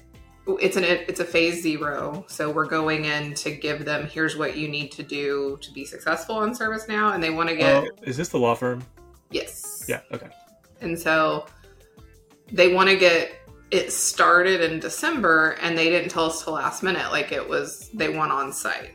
it's 0.60 0.76
an 0.78 0.84
it's 0.84 1.20
a 1.20 1.24
phase 1.26 1.62
zero 1.62 2.24
so 2.26 2.50
we're 2.50 2.64
going 2.64 3.04
in 3.04 3.34
to 3.34 3.50
give 3.50 3.84
them 3.84 4.06
here's 4.06 4.34
what 4.34 4.56
you 4.56 4.66
need 4.66 4.90
to 4.90 5.02
do 5.02 5.58
to 5.60 5.70
be 5.72 5.84
successful 5.84 6.36
on 6.36 6.54
ServiceNow 6.54 7.12
and 7.14 7.22
they 7.22 7.28
want 7.28 7.50
to 7.50 7.54
get 7.54 7.84
Oh, 7.84 7.88
is 8.04 8.16
this 8.16 8.30
the 8.30 8.38
law 8.38 8.54
firm? 8.54 8.82
yes 9.30 9.84
Yeah. 9.86 10.00
Okay. 10.10 10.28
and 10.80 10.98
so 10.98 11.44
they 12.50 12.72
want 12.72 12.88
to 12.88 12.96
get 12.96 13.32
it 13.70 13.92
started 13.92 14.60
in 14.60 14.80
December 14.80 15.56
and 15.60 15.76
they 15.76 15.90
didn't 15.90 16.10
tell 16.10 16.24
us 16.24 16.42
till 16.42 16.54
last 16.54 16.82
minute. 16.82 17.10
Like 17.10 17.32
it 17.32 17.46
was, 17.46 17.90
they 17.92 18.08
went 18.08 18.32
on 18.32 18.52
site. 18.52 18.94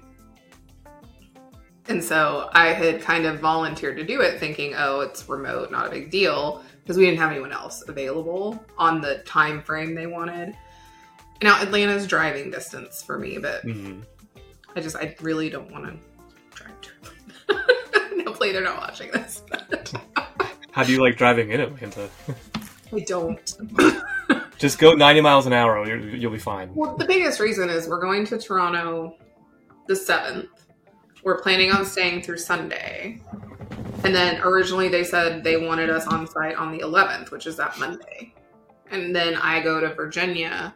And 1.90 2.04
so 2.04 2.50
I 2.54 2.68
had 2.68 3.02
kind 3.02 3.26
of 3.26 3.40
volunteered 3.40 3.98
to 3.98 4.06
do 4.06 4.22
it 4.22 4.40
thinking, 4.40 4.74
oh, 4.78 5.02
it's 5.02 5.28
remote, 5.28 5.70
not 5.70 5.88
a 5.88 5.90
big 5.90 6.12
deal, 6.12 6.64
because 6.82 6.98
we 6.98 7.06
didn't 7.06 7.20
have 7.20 7.32
anyone 7.32 7.52
else 7.52 7.84
available 7.88 8.64
on 8.78 9.02
the 9.02 9.18
time 9.26 9.62
frame 9.62 9.94
they 9.94 10.08
wanted. 10.08 10.56
Now 11.42 11.62
Atlanta's 11.62 12.08
driving 12.08 12.50
distance 12.52 13.04
for 13.04 13.20
me, 13.20 13.38
but 13.38 13.62
hmm 13.64 14.02
I 14.76 14.82
just 14.82 14.96
I 14.96 15.16
really 15.22 15.50
don't 15.50 15.72
want 15.72 15.86
to 15.86 16.00
drive 16.56 16.82
to 16.82 16.90
Atlanta. 17.50 18.24
Hopefully 18.26 18.52
they're 18.52 18.64
not 18.64 18.80
watching 18.80 19.12
this. 19.12 19.44
How 20.72 20.84
do 20.84 20.92
you 20.92 21.02
like 21.02 21.18
driving 21.18 21.52
in 21.52 21.60
Atlanta? 21.60 22.10
I 22.92 23.00
don't. 23.02 23.56
Just 24.64 24.80
go 24.80 24.94
90 24.94 25.20
miles 25.20 25.46
an 25.46 25.52
hour. 25.52 25.86
You're, 25.86 26.00
you'll 26.00 26.32
be 26.32 26.38
fine. 26.38 26.74
Well, 26.74 26.96
the 26.96 27.04
biggest 27.04 27.42
reason 27.42 27.70
is 27.70 27.90
we're 27.90 28.00
going 28.00 28.26
to 28.28 28.38
Toronto 28.38 29.18
the 29.88 29.94
7th. 29.94 30.48
We're 31.22 31.42
planning 31.42 31.70
on 31.70 31.84
staying 31.84 32.22
through 32.22 32.38
Sunday. 32.38 33.20
And 34.06 34.16
then 34.16 34.40
originally 34.42 34.88
they 34.88 35.04
said 35.04 35.44
they 35.44 35.58
wanted 35.58 35.90
us 35.90 36.08
on 36.08 36.26
site 36.26 36.56
on 36.56 36.72
the 36.72 36.80
11th, 36.80 37.30
which 37.30 37.46
is 37.46 37.58
that 37.58 37.78
Monday. 37.78 38.34
And 38.90 39.14
then 39.14 39.36
I 39.36 39.60
go 39.62 39.82
to 39.82 39.94
Virginia, 39.94 40.74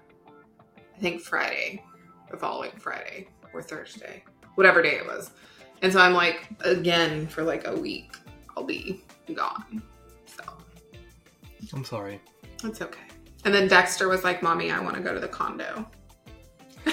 I 0.76 1.00
think 1.00 1.22
Friday, 1.22 1.82
the 2.30 2.36
following 2.36 2.72
Friday 2.80 3.30
or 3.54 3.64
Thursday, 3.64 4.22
whatever 4.56 4.82
day 4.82 4.98
it 4.98 5.06
was. 5.06 5.32
And 5.82 5.94
so 5.94 6.02
I'm 6.02 6.14
like, 6.14 6.50
again, 6.60 7.26
for 7.26 7.42
like 7.42 7.66
a 7.66 7.74
week, 7.74 8.18
I'll 8.58 8.66
be 8.66 9.06
gone. 9.34 9.82
So 10.26 10.44
I'm 11.72 11.86
sorry. 11.86 12.20
it's 12.66 12.82
okay. 12.82 13.07
And 13.46 13.54
then 13.54 13.68
Dexter 13.68 14.08
was 14.08 14.24
like, 14.24 14.42
Mommy, 14.44 14.72
I 14.72 14.80
want 14.80 14.96
to 14.96 15.02
go 15.02 15.14
to 15.14 15.20
the 15.20 15.28
condo. 15.28 15.88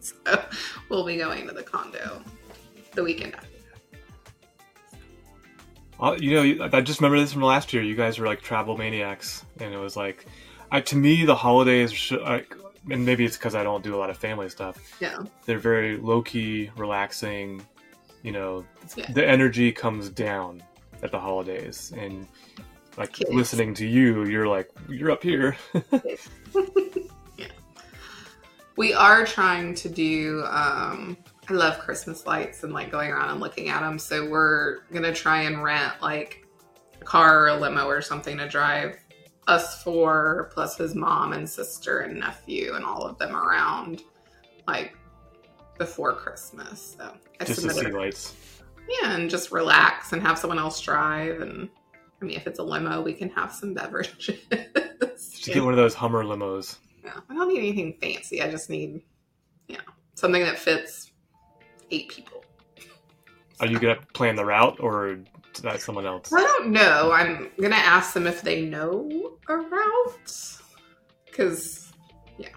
so 0.00 0.14
we'll 0.88 1.04
be 1.06 1.16
going 1.16 1.46
to 1.46 1.54
the 1.54 1.62
condo 1.62 2.22
the 2.94 3.02
weekend 3.04 3.34
after. 3.34 3.46
Uh, 6.00 6.16
you 6.18 6.56
know, 6.56 6.68
I 6.72 6.80
just 6.80 7.00
remember 7.00 7.20
this 7.20 7.32
from 7.32 7.42
last 7.42 7.72
year. 7.72 7.82
You 7.82 7.94
guys 7.94 8.18
were 8.18 8.26
like 8.26 8.40
travel 8.40 8.76
maniacs, 8.76 9.44
and 9.58 9.74
it 9.74 9.76
was 9.76 9.96
like, 9.96 10.24
I, 10.72 10.80
to 10.80 10.96
me, 10.96 11.24
the 11.26 11.34
holidays, 11.34 12.10
and 12.10 13.04
maybe 13.04 13.24
it's 13.26 13.36
because 13.36 13.54
I 13.54 13.62
don't 13.62 13.84
do 13.84 13.94
a 13.94 13.98
lot 13.98 14.08
of 14.08 14.16
family 14.16 14.48
stuff. 14.48 14.96
Yeah. 15.00 15.18
They're 15.44 15.58
very 15.58 15.98
low 15.98 16.22
key, 16.22 16.70
relaxing. 16.76 17.62
You 18.22 18.32
know, 18.32 18.64
Yeah. 18.96 19.12
the 19.12 19.26
energy 19.26 19.72
comes 19.72 20.08
down 20.08 20.62
at 21.02 21.10
the 21.10 21.20
holidays, 21.20 21.92
and 21.96 22.26
like 23.00 23.12
Kids. 23.12 23.30
listening 23.32 23.74
to 23.74 23.86
you, 23.86 24.24
you're 24.26 24.46
like, 24.46 24.70
you're 24.88 25.10
up 25.10 25.22
here. 25.22 25.56
yeah. 25.74 26.16
We 28.76 28.94
are 28.94 29.26
trying 29.26 29.74
to 29.74 29.90
do. 29.90 30.42
Um, 30.48 31.18
I 31.50 31.52
love 31.52 31.78
Christmas 31.80 32.24
lights 32.26 32.62
and 32.64 32.72
like 32.72 32.90
going 32.90 33.10
around 33.10 33.30
and 33.30 33.38
looking 33.40 33.68
at 33.68 33.80
them. 33.80 33.98
So 33.98 34.26
we're 34.26 34.84
gonna 34.92 35.12
try 35.12 35.42
and 35.42 35.62
rent 35.62 36.00
like 36.00 36.46
a 37.00 37.04
car 37.04 37.42
or 37.44 37.48
a 37.48 37.56
limo 37.56 37.86
or 37.86 38.00
something 38.00 38.38
to 38.38 38.48
drive 38.48 38.96
us 39.48 39.82
four 39.82 40.50
plus 40.54 40.78
his 40.78 40.94
mom 40.94 41.32
and 41.34 41.46
sister 41.46 42.00
and 42.00 42.20
nephew 42.20 42.74
and 42.74 42.84
all 42.84 43.02
of 43.02 43.18
them 43.18 43.36
around 43.36 44.02
like 44.66 44.96
before 45.76 46.14
Christmas. 46.14 46.96
So 46.96 47.12
I 47.40 47.44
just 47.44 47.60
to 47.62 47.70
see 47.70 47.90
lights. 47.90 48.34
yeah, 48.88 49.14
and 49.14 49.28
just 49.28 49.50
relax 49.50 50.12
and 50.12 50.22
have 50.22 50.38
someone 50.38 50.58
else 50.58 50.80
drive. 50.80 51.42
And 51.42 51.68
I 52.20 52.24
mean, 52.24 52.36
if 52.36 52.46
it's 52.46 52.58
a 52.58 52.62
limo, 52.62 53.00
we 53.00 53.14
can 53.14 53.30
have 53.30 53.52
some 53.52 53.74
beverages. 53.74 54.40
Just 54.50 55.46
get 55.46 55.62
one 55.62 55.72
of 55.72 55.78
those 55.78 55.94
Hummer 55.94 56.22
limos. 56.22 56.76
Yeah, 57.02 57.18
I 57.28 57.34
don't 57.34 57.48
need 57.48 57.58
anything 57.58 57.96
fancy. 58.00 58.42
I 58.42 58.50
just 58.50 58.68
need, 58.68 59.02
you 59.68 59.76
know, 59.76 59.84
something 60.14 60.42
that 60.42 60.58
fits 60.58 61.12
eight 61.90 62.08
people. 62.08 62.44
Are 63.60 63.66
you 63.66 63.78
gonna 63.78 64.00
plan 64.14 64.36
the 64.36 64.44
route, 64.44 64.78
or 64.80 65.18
is 65.54 65.62
that 65.62 65.80
someone 65.80 66.06
else? 66.06 66.32
I 66.32 66.40
don't 66.40 66.72
know. 66.72 67.12
I'm 67.12 67.50
gonna 67.60 67.76
ask 67.76 68.12
them 68.14 68.26
if 68.26 68.42
they 68.42 68.62
know 68.62 69.38
a 69.48 69.56
route, 69.56 70.58
because 71.26 71.92
yeah, 72.38 72.48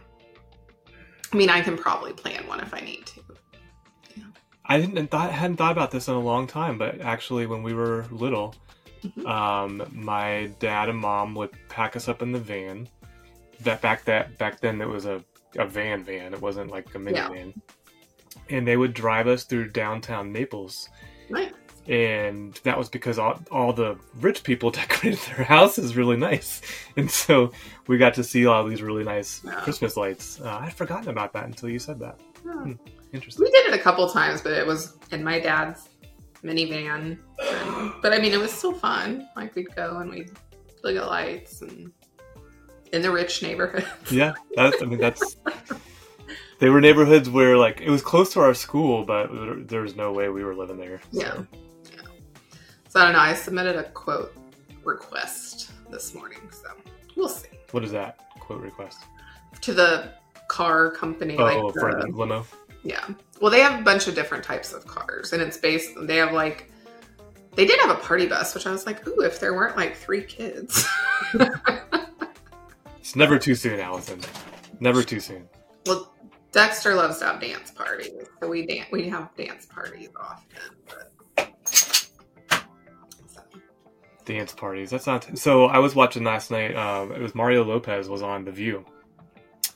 I 1.31 1.35
mean, 1.35 1.49
I 1.49 1.61
can 1.61 1.77
probably 1.77 2.13
plan 2.13 2.47
one 2.47 2.59
if 2.59 2.73
I 2.73 2.79
need 2.81 3.05
to. 3.07 3.21
I 4.65 4.79
didn't 4.79 5.07
thought 5.07 5.31
hadn't 5.31 5.57
thought 5.57 5.73
about 5.73 5.91
this 5.91 6.07
in 6.07 6.13
a 6.13 6.19
long 6.19 6.47
time, 6.47 6.77
but 6.77 7.01
actually, 7.01 7.45
when 7.47 7.63
we 7.63 7.73
were 7.73 8.05
little, 8.11 8.55
Um, 9.25 9.83
my 9.91 10.49
dad 10.59 10.89
and 10.89 10.97
mom 10.99 11.35
would 11.35 11.51
pack 11.69 11.95
us 11.95 12.07
up 12.07 12.21
in 12.21 12.31
the 12.31 12.39
van. 12.39 12.87
That 13.61 13.81
back 13.81 14.03
that 14.05 14.37
back 14.37 14.59
then 14.61 14.81
it 14.81 14.87
was 14.87 15.05
a, 15.05 15.23
a 15.57 15.65
van 15.65 16.03
van. 16.03 16.33
It 16.33 16.41
wasn't 16.41 16.71
like 16.71 16.87
a 16.95 16.99
Yeah. 16.99 17.29
minivan. 17.29 17.53
And 18.49 18.67
they 18.67 18.77
would 18.77 18.93
drive 18.93 19.27
us 19.27 19.43
through 19.43 19.69
downtown 19.69 20.31
Naples, 20.33 20.89
Nice. 21.29 21.51
and 21.87 22.53
that 22.63 22.77
was 22.77 22.89
because 22.89 23.19
all, 23.19 23.39
all 23.51 23.71
the 23.73 23.95
rich 24.19 24.43
people 24.43 24.71
decorated 24.81 25.19
their 25.35 25.45
houses 25.45 25.95
really 25.95 26.17
nice, 26.17 26.61
and 26.97 27.09
so 27.09 27.51
we 27.87 27.97
got 27.97 28.13
to 28.15 28.23
see 28.23 28.45
all 28.45 28.65
these 28.65 28.81
really 28.81 29.03
nice 29.03 29.41
Yeah. 29.45 29.61
Christmas 29.61 29.95
lights. 29.95 30.41
Uh, 30.41 30.59
I'd 30.61 30.73
forgotten 30.73 31.09
about 31.09 31.31
that 31.33 31.45
until 31.45 31.69
you 31.69 31.79
said 31.79 31.99
that. 31.99 32.19
Yeah. 32.45 32.73
Interesting. 33.13 33.45
We 33.45 33.51
did 33.51 33.67
it 33.67 33.79
a 33.79 33.83
couple 33.83 34.09
times, 34.09 34.41
but 34.41 34.53
it 34.53 34.65
was 34.65 34.97
in 35.11 35.23
my 35.23 35.39
dad's 35.39 35.87
minivan. 36.43 37.17
And, 37.41 37.93
but 38.01 38.13
I 38.13 38.19
mean, 38.19 38.33
it 38.33 38.39
was 38.39 38.51
still 38.51 38.73
fun. 38.73 39.27
Like 39.35 39.55
we'd 39.55 39.73
go 39.75 39.97
and 39.97 40.09
we'd 40.09 40.31
look 40.83 40.95
at 40.95 41.05
lights 41.07 41.61
and 41.61 41.91
in 42.91 43.01
the 43.01 43.11
rich 43.11 43.41
neighborhoods. 43.41 43.87
Yeah, 44.11 44.33
that's. 44.55 44.81
I 44.81 44.85
mean, 44.85 44.99
that's. 44.99 45.37
They 46.59 46.69
were 46.69 46.79
neighborhoods 46.79 47.29
where 47.29 47.57
like 47.57 47.81
it 47.81 47.89
was 47.89 48.01
close 48.01 48.31
to 48.33 48.39
our 48.39 48.53
school, 48.53 49.03
but 49.03 49.29
there, 49.67 49.81
was 49.81 49.95
no 49.95 50.13
way 50.13 50.29
we 50.29 50.43
were 50.43 50.55
living 50.55 50.77
there. 50.77 51.01
so. 51.11 51.19
Yeah. 51.19 51.43
So 52.87 52.99
I 52.99 53.03
don't 53.05 53.13
know. 53.13 53.19
I 53.19 53.33
submitted 53.33 53.75
a 53.75 53.83
quote 53.91 54.33
request 54.83 55.71
this 55.89 56.13
morning, 56.13 56.39
so 56.51 56.69
we'll 57.15 57.27
see. 57.27 57.49
What 57.71 57.83
is 57.83 57.91
that 57.91 58.19
quote 58.39 58.61
request? 58.61 58.99
To 59.61 59.73
the 59.73 60.13
car 60.47 60.91
company, 60.91 61.35
Oh, 61.37 61.43
like 61.43 61.73
for 61.73 61.91
the- 61.99 62.07
the 62.11 62.15
limo. 62.15 62.45
Yeah. 62.83 63.07
Well, 63.41 63.51
they 63.51 63.61
have 63.61 63.79
a 63.79 63.83
bunch 63.83 64.07
of 64.07 64.15
different 64.15 64.43
types 64.43 64.73
of 64.73 64.85
cars, 64.85 65.33
and 65.33 65.41
it's 65.41 65.57
based. 65.57 65.91
They 66.01 66.17
have 66.17 66.33
like. 66.33 66.71
They 67.55 67.65
did 67.65 67.79
have 67.81 67.91
a 67.91 68.01
party 68.01 68.25
bus, 68.25 68.55
which 68.55 68.65
I 68.65 68.71
was 68.71 68.87
like, 68.87 69.07
ooh, 69.07 69.21
if 69.21 69.39
there 69.39 69.53
weren't 69.53 69.77
like 69.77 69.95
three 69.95 70.23
kids. 70.23 70.87
It's 73.03 73.17
never 73.17 73.37
too 73.37 73.53
soon, 73.53 73.81
Allison. 73.81 74.21
Never 74.79 75.03
too 75.03 75.19
soon. 75.19 75.47
well, 75.85 76.15
Dexter 76.53 76.95
loves 76.95 77.19
to 77.19 77.25
have 77.25 77.41
dance 77.41 77.69
parties, 77.69 78.27
so 78.39 78.47
we 78.47 78.65
dance. 78.65 78.87
We 78.91 79.09
have 79.09 79.29
dance 79.35 79.65
parties 79.65 80.09
often. 80.19 80.75
But... 80.87 81.67
So, 81.67 83.41
Dance 84.23 84.53
parties. 84.53 84.89
That's 84.89 85.05
not. 85.05 85.37
So 85.37 85.65
I 85.65 85.79
was 85.79 85.93
watching 85.93 86.23
last 86.23 86.49
night. 86.49 86.77
Um, 86.77 87.11
it 87.11 87.19
was 87.19 87.35
Mario 87.35 87.65
Lopez 87.65 88.07
was 88.07 88.23
on 88.23 88.45
The 88.45 88.51
View. 88.51 88.85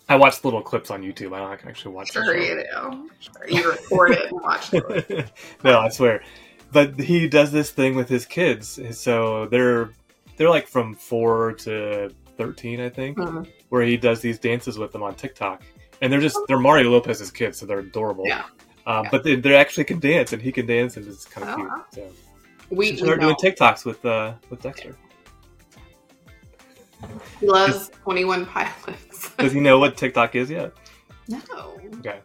I 0.09 0.15
watched 0.15 0.45
little 0.45 0.61
clips 0.61 0.89
on 0.91 1.01
YouTube. 1.03 1.33
I 1.35 1.39
don't 1.39 1.67
actually 1.67 1.93
watch. 1.93 2.11
sure 2.13 2.37
you 2.37 2.63
do. 2.71 3.09
Sure, 3.19 3.49
you 3.49 3.69
record 3.71 4.11
it 4.11 4.31
and 4.31 4.41
watch 4.41 4.73
it. 4.73 5.31
no, 5.63 5.79
I 5.79 5.89
swear. 5.89 6.23
But 6.71 6.99
he 6.99 7.27
does 7.27 7.51
this 7.51 7.71
thing 7.71 7.95
with 7.95 8.07
his 8.09 8.25
kids. 8.25 8.79
So 8.97 9.45
they're 9.47 9.89
they're 10.37 10.49
like 10.49 10.67
from 10.67 10.95
four 10.95 11.53
to 11.53 12.09
thirteen, 12.37 12.79
I 12.81 12.89
think, 12.89 13.17
Mhm. 13.17 13.47
where 13.69 13.81
he 13.83 13.97
does 13.97 14.21
these 14.21 14.39
dances 14.39 14.77
with 14.77 14.91
them 14.91 15.03
on 15.03 15.15
TikTok, 15.15 15.61
and 16.01 16.11
they're 16.11 16.21
just 16.21 16.37
they're 16.47 16.59
Mario 16.59 16.89
Lopez's 16.91 17.31
kids, 17.31 17.57
so 17.57 17.65
they're 17.65 17.79
adorable. 17.79 18.25
Yeah. 18.27 18.43
Um, 18.85 19.03
Yeah. 19.05 19.09
But 19.11 19.23
they, 19.23 19.35
they 19.35 19.55
actually 19.55 19.83
can 19.85 19.99
dance, 19.99 20.31
and 20.33 20.41
he 20.41 20.51
can 20.51 20.65
dance, 20.65 20.95
and 20.97 21.05
it's 21.07 21.25
kind 21.25 21.47
of 21.49 21.57
Oh, 21.59 21.83
cute. 21.93 22.09
So 22.09 22.13
We, 22.69 22.91
we 22.91 22.97
start 22.97 23.19
doing. 23.21 23.35
TikToks 23.35 23.83
with 23.85 24.05
uh 24.05 24.33
with 24.49 24.61
Dexter. 24.61 24.95
He 27.39 27.47
loves 27.47 27.89
Twenty 28.03 28.25
One 28.25 28.45
Pilots. 28.45 29.29
Does 29.37 29.53
he 29.53 29.59
know 29.59 29.79
what 29.79 29.97
TikTok 29.97 30.35
is 30.35 30.49
yet? 30.49 30.73
no. 31.27 31.77
Okay. 31.99 32.19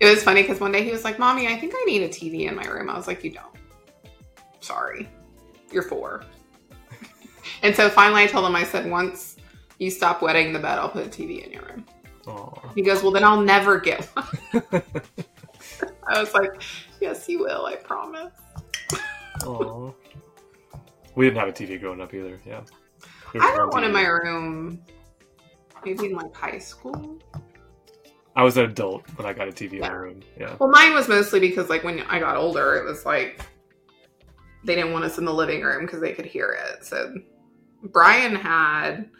It 0.00 0.06
was 0.06 0.22
funny 0.22 0.42
because 0.42 0.60
one 0.60 0.70
day 0.72 0.84
he 0.84 0.90
was 0.90 1.04
like, 1.04 1.18
"Mommy, 1.18 1.48
I 1.48 1.56
think 1.56 1.74
I 1.76 1.84
need 1.84 2.02
a 2.02 2.08
TV 2.08 2.48
in 2.48 2.54
my 2.54 2.64
room." 2.64 2.88
I 2.88 2.96
was 2.96 3.06
like, 3.06 3.24
"You 3.24 3.32
don't. 3.32 3.46
Sorry, 4.60 5.08
you're 5.72 5.82
four. 5.82 6.24
and 7.62 7.74
so 7.74 7.88
finally, 7.88 8.22
I 8.22 8.26
told 8.26 8.46
him, 8.46 8.54
I 8.54 8.64
said, 8.64 8.88
"Once 8.90 9.36
you 9.78 9.90
stop 9.90 10.22
wetting 10.22 10.52
the 10.52 10.58
bed, 10.58 10.78
I'll 10.78 10.88
put 10.88 11.06
a 11.06 11.08
TV 11.08 11.44
in 11.44 11.52
your 11.52 11.62
room." 11.62 11.84
Aw. 12.28 12.72
He 12.74 12.82
goes, 12.82 13.02
"Well, 13.02 13.10
then 13.12 13.24
I'll 13.24 13.40
never 13.40 13.78
get 13.78 14.04
one." 14.14 14.82
I 16.06 16.20
was 16.20 16.32
like, 16.32 16.62
"Yes, 17.00 17.28
you 17.28 17.40
will. 17.40 17.66
I 17.66 17.74
promise." 17.76 18.32
Aw. 19.44 19.92
We 21.16 21.26
didn't 21.26 21.38
have 21.38 21.48
a 21.48 21.52
TV 21.52 21.80
growing 21.80 22.00
up 22.00 22.14
either. 22.14 22.38
Yeah. 22.46 22.60
I 23.34 23.46
had 23.46 23.66
one 23.66 23.84
in 23.84 23.92
my 23.92 24.06
room, 24.06 24.82
maybe 25.84 26.06
in 26.06 26.12
like 26.12 26.34
high 26.34 26.58
school. 26.58 27.18
I 28.34 28.44
was 28.44 28.56
an 28.56 28.66
adult 28.66 29.02
when 29.16 29.26
I 29.26 29.32
got 29.32 29.48
a 29.48 29.50
TV 29.50 29.74
in 29.74 29.80
my 29.80 29.88
room. 29.88 30.20
Yeah. 30.38 30.54
Well, 30.60 30.70
mine 30.70 30.94
was 30.94 31.08
mostly 31.08 31.40
because 31.40 31.68
like 31.68 31.82
when 31.82 32.00
I 32.02 32.20
got 32.20 32.36
older, 32.36 32.76
it 32.76 32.84
was 32.84 33.04
like 33.04 33.40
they 34.64 34.74
didn't 34.74 34.92
want 34.92 35.04
us 35.04 35.18
in 35.18 35.24
the 35.24 35.34
living 35.34 35.62
room 35.62 35.86
because 35.86 36.00
they 36.00 36.12
could 36.12 36.26
hear 36.26 36.56
it. 36.66 36.84
So 36.84 37.14
Brian 37.82 38.34
had 38.34 39.10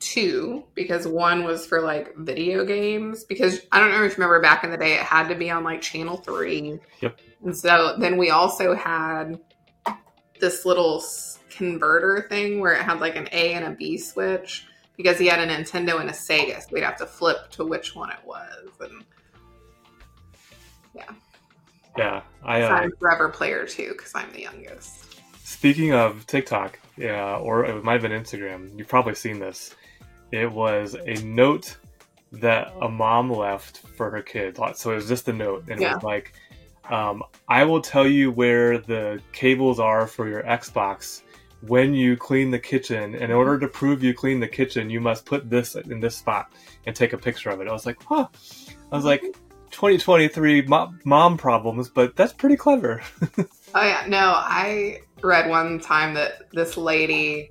two 0.00 0.64
because 0.74 1.08
one 1.08 1.44
was 1.44 1.66
for 1.66 1.80
like 1.80 2.14
video 2.18 2.64
games 2.64 3.24
because 3.24 3.60
I 3.72 3.80
don't 3.80 3.90
know 3.90 4.04
if 4.04 4.12
you 4.12 4.16
remember 4.16 4.40
back 4.40 4.64
in 4.64 4.70
the 4.70 4.76
day 4.76 4.94
it 4.94 5.00
had 5.00 5.28
to 5.28 5.34
be 5.34 5.50
on 5.50 5.64
like 5.64 5.80
channel 5.80 6.18
3. 6.18 6.78
Yep. 7.00 7.20
And 7.44 7.56
so 7.56 7.96
then 7.98 8.16
we 8.16 8.30
also 8.30 8.74
had 8.74 9.40
this 10.40 10.64
little 10.64 11.02
converter 11.58 12.26
thing 12.28 12.60
where 12.60 12.72
it 12.72 12.82
had 12.82 13.00
like 13.00 13.16
an 13.16 13.28
A 13.32 13.54
and 13.54 13.64
a 13.64 13.70
B 13.72 13.98
switch 13.98 14.66
because 14.96 15.18
he 15.18 15.26
had 15.26 15.40
a 15.40 15.46
Nintendo 15.46 16.00
and 16.00 16.08
a 16.08 16.12
Sega. 16.12 16.62
So 16.62 16.68
we'd 16.72 16.84
have 16.84 16.96
to 16.98 17.06
flip 17.06 17.50
to 17.52 17.64
which 17.64 17.94
one 17.94 18.10
it 18.10 18.24
was. 18.24 18.68
And 18.80 19.04
Yeah. 20.94 21.10
Yeah, 21.96 22.22
I 22.44 22.60
So 22.60 22.66
uh, 22.66 22.70
I'm 22.70 22.92
forever 23.00 23.28
player 23.28 23.66
too 23.66 23.88
because 23.88 24.12
I'm 24.14 24.30
the 24.32 24.42
youngest. 24.42 25.20
Speaking 25.42 25.92
of 25.92 26.26
TikTok, 26.26 26.78
yeah, 26.96 27.36
or 27.36 27.64
it 27.64 27.82
might 27.82 28.00
have 28.00 28.02
been 28.02 28.12
Instagram. 28.12 28.76
You've 28.78 28.88
probably 28.88 29.16
seen 29.16 29.40
this. 29.40 29.74
It 30.30 30.50
was 30.50 30.94
a 30.94 31.14
note 31.24 31.76
that 32.30 32.72
a 32.80 32.88
mom 32.88 33.32
left 33.32 33.78
for 33.96 34.10
her 34.10 34.22
kid. 34.22 34.58
So 34.76 34.92
it 34.92 34.94
was 34.94 35.08
just 35.08 35.26
a 35.28 35.32
note, 35.32 35.64
and 35.68 35.80
it 35.80 35.92
was 35.92 36.04
like, 36.04 36.34
Um, 36.88 37.24
I 37.48 37.64
will 37.64 37.80
tell 37.80 38.06
you 38.06 38.30
where 38.30 38.78
the 38.78 39.20
cables 39.32 39.80
are 39.80 40.06
for 40.06 40.28
your 40.28 40.42
Xbox 40.42 41.22
when 41.62 41.94
you 41.94 42.16
clean 42.16 42.50
the 42.50 42.58
kitchen. 42.58 43.14
In 43.14 43.30
order 43.32 43.58
to 43.58 43.68
prove 43.68 44.02
you 44.02 44.14
clean 44.14 44.40
the 44.40 44.48
kitchen, 44.48 44.90
you 44.90 45.00
must 45.00 45.24
put 45.26 45.48
this 45.50 45.74
in 45.74 46.00
this 46.00 46.16
spot 46.16 46.52
and 46.86 46.94
take 46.94 47.12
a 47.12 47.18
picture 47.18 47.50
of 47.50 47.60
it. 47.60 47.68
I 47.68 47.72
was 47.72 47.86
like, 47.86 48.02
huh. 48.04 48.28
I 48.92 48.96
was 48.96 49.04
like, 49.04 49.22
2023 49.70 50.62
mo- 50.62 50.94
mom 51.04 51.36
problems, 51.36 51.88
but 51.88 52.16
that's 52.16 52.32
pretty 52.32 52.56
clever. 52.56 53.02
Oh 53.74 53.82
yeah, 53.84 54.04
no, 54.08 54.32
I 54.34 55.02
read 55.22 55.50
one 55.50 55.78
time 55.78 56.14
that 56.14 56.50
this 56.52 56.78
lady 56.78 57.50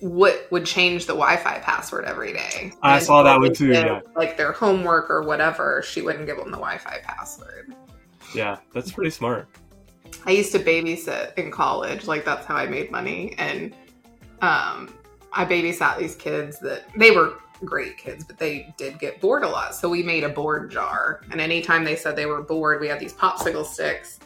would 0.00 0.34
would 0.50 0.66
change 0.66 1.06
the 1.06 1.12
Wi-Fi 1.12 1.60
password 1.60 2.06
every 2.06 2.32
day. 2.32 2.72
I 2.82 2.96
And 2.96 3.06
saw 3.06 3.22
that 3.22 3.38
one 3.38 3.54
too, 3.54 3.68
did, 3.68 3.86
yeah. 3.86 4.00
Like 4.16 4.36
their 4.36 4.50
homework 4.50 5.08
or 5.10 5.22
whatever, 5.22 5.80
she 5.86 6.02
wouldn't 6.02 6.26
give 6.26 6.38
them 6.38 6.50
the 6.50 6.56
Wi-Fi 6.56 7.02
password. 7.04 7.72
yeah, 8.34 8.58
that's 8.74 8.90
pretty 8.90 9.10
smart. 9.10 9.46
I 10.24 10.30
used 10.30 10.52
to 10.52 10.58
babysit 10.58 11.36
in 11.38 11.50
college, 11.50 12.06
like 12.06 12.24
that's 12.24 12.46
how 12.46 12.56
I 12.56 12.66
made 12.66 12.90
money, 12.90 13.34
and 13.38 13.74
um, 14.40 14.92
I 15.32 15.44
babysat 15.44 15.98
these 15.98 16.14
kids 16.14 16.58
that 16.60 16.84
they 16.96 17.10
were 17.10 17.38
great 17.64 17.96
kids, 17.96 18.24
but 18.24 18.38
they 18.38 18.72
did 18.76 18.98
get 18.98 19.20
bored 19.20 19.44
a 19.44 19.48
lot. 19.48 19.74
So 19.74 19.88
we 19.88 20.02
made 20.02 20.24
a 20.24 20.28
board 20.28 20.70
jar, 20.70 21.22
and 21.30 21.40
anytime 21.40 21.84
they 21.84 21.96
said 21.96 22.16
they 22.16 22.26
were 22.26 22.42
bored, 22.42 22.80
we 22.80 22.88
had 22.88 23.00
these 23.00 23.14
popsicle 23.14 23.64
sticks 23.64 24.20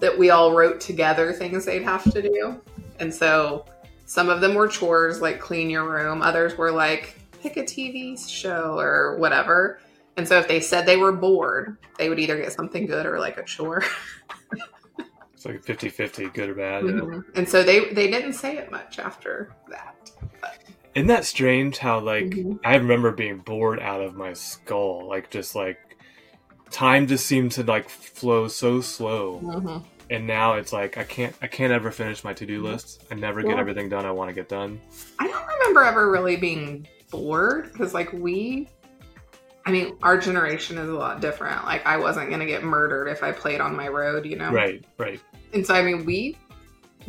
that 0.00 0.16
we 0.16 0.30
all 0.30 0.52
wrote 0.52 0.80
together 0.80 1.32
things 1.32 1.64
they'd 1.64 1.82
have 1.82 2.04
to 2.12 2.22
do, 2.22 2.60
and 3.00 3.12
so 3.12 3.64
some 4.06 4.28
of 4.28 4.40
them 4.40 4.54
were 4.54 4.68
chores 4.68 5.20
like 5.20 5.40
clean 5.40 5.70
your 5.70 5.88
room, 5.90 6.22
others 6.22 6.56
were 6.56 6.70
like 6.70 7.18
pick 7.40 7.56
a 7.56 7.62
TV 7.62 8.18
show 8.28 8.78
or 8.78 9.16
whatever. 9.18 9.78
And 10.16 10.26
so 10.26 10.38
if 10.38 10.46
they 10.46 10.60
said 10.60 10.86
they 10.86 10.96
were 10.96 11.12
bored, 11.12 11.76
they 11.98 12.08
would 12.08 12.18
either 12.18 12.36
get 12.36 12.52
something 12.52 12.86
good 12.86 13.04
or 13.04 13.18
like 13.18 13.36
a 13.36 13.42
chore. 13.42 13.82
It's 15.44 15.52
like 15.52 15.64
50 15.64 15.90
50, 15.90 16.28
good 16.30 16.48
or 16.50 16.54
bad. 16.54 16.84
Mhm. 16.84 17.24
And 17.34 17.46
so 17.46 17.62
they 17.62 17.92
they 17.92 18.10
didn't 18.10 18.32
say 18.32 18.56
it 18.56 18.70
much 18.70 18.98
after 18.98 19.50
that. 19.68 20.10
Isn't 20.94 21.08
that 21.08 21.24
strange 21.24 21.78
how, 21.78 21.98
like, 21.98 22.24
Mhm. 22.26 22.60
I 22.64 22.76
remember 22.76 23.10
being 23.10 23.38
bored 23.38 23.80
out 23.80 24.00
of 24.00 24.14
my 24.14 24.32
skull? 24.32 25.06
Like, 25.08 25.28
just 25.28 25.54
like, 25.54 25.78
time 26.70 27.08
just 27.08 27.26
seemed 27.26 27.52
to, 27.52 27.62
like, 27.64 27.88
flow 27.88 28.46
so 28.48 28.80
slow. 28.80 29.40
Mm-hmm. 29.42 29.78
And 30.10 30.26
now 30.26 30.54
it's 30.54 30.72
like, 30.72 30.96
I 30.96 31.04
can't, 31.04 31.34
I 31.42 31.48
can't 31.48 31.72
ever 31.72 31.90
finish 31.90 32.22
my 32.22 32.32
to 32.34 32.46
do 32.46 32.62
list. 32.62 33.04
I 33.10 33.14
never 33.16 33.42
get 33.42 33.58
everything 33.58 33.88
done 33.88 34.06
I 34.06 34.12
want 34.12 34.28
to 34.28 34.34
get 34.34 34.48
done. 34.48 34.80
I 35.18 35.26
don't 35.26 35.46
remember 35.46 35.82
ever 35.82 36.10
really 36.10 36.36
being 36.36 36.86
bored 37.10 37.72
because 37.72 37.92
like 37.92 38.12
we 38.12 38.68
I 39.66 39.70
mean, 39.70 39.96
our 40.02 40.18
generation 40.18 40.76
is 40.76 40.88
a 40.88 40.92
lot 40.92 41.20
different. 41.20 41.64
Like 41.64 41.86
I 41.86 41.96
wasn't 41.96 42.30
gonna 42.30 42.46
get 42.46 42.62
murdered 42.62 43.08
if 43.08 43.22
I 43.22 43.32
played 43.32 43.60
on 43.60 43.74
my 43.74 43.88
road, 43.88 44.26
you 44.26 44.36
know? 44.36 44.50
Right, 44.50 44.84
right. 44.98 45.20
And 45.54 45.64
so 45.66 45.74
I 45.74 45.82
mean 45.82 46.04
we 46.04 46.36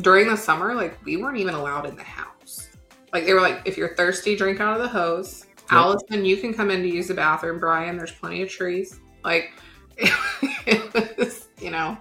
during 0.01 0.27
the 0.27 0.35
summer, 0.37 0.73
like 0.75 0.97
we 1.05 1.17
weren't 1.17 1.37
even 1.37 1.55
allowed 1.55 1.85
in 1.85 1.95
the 1.95 2.03
house. 2.03 2.69
Like 3.13 3.25
they 3.25 3.33
were 3.33 3.41
like, 3.41 3.61
if 3.65 3.77
you're 3.77 3.95
thirsty, 3.95 4.35
drink 4.35 4.59
out 4.59 4.75
of 4.75 4.81
the 4.81 4.87
hose. 4.89 5.45
Allison, 5.71 6.23
you 6.25 6.37
can 6.37 6.53
come 6.53 6.69
in 6.69 6.81
to 6.83 6.87
use 6.87 7.07
the 7.07 7.13
bathroom. 7.13 7.59
Brian, 7.59 7.97
there's 7.97 8.11
plenty 8.11 8.41
of 8.43 8.49
trees. 8.49 8.99
Like 9.23 9.51
it 9.97 11.17
was, 11.17 11.47
you 11.59 11.71
know. 11.71 11.97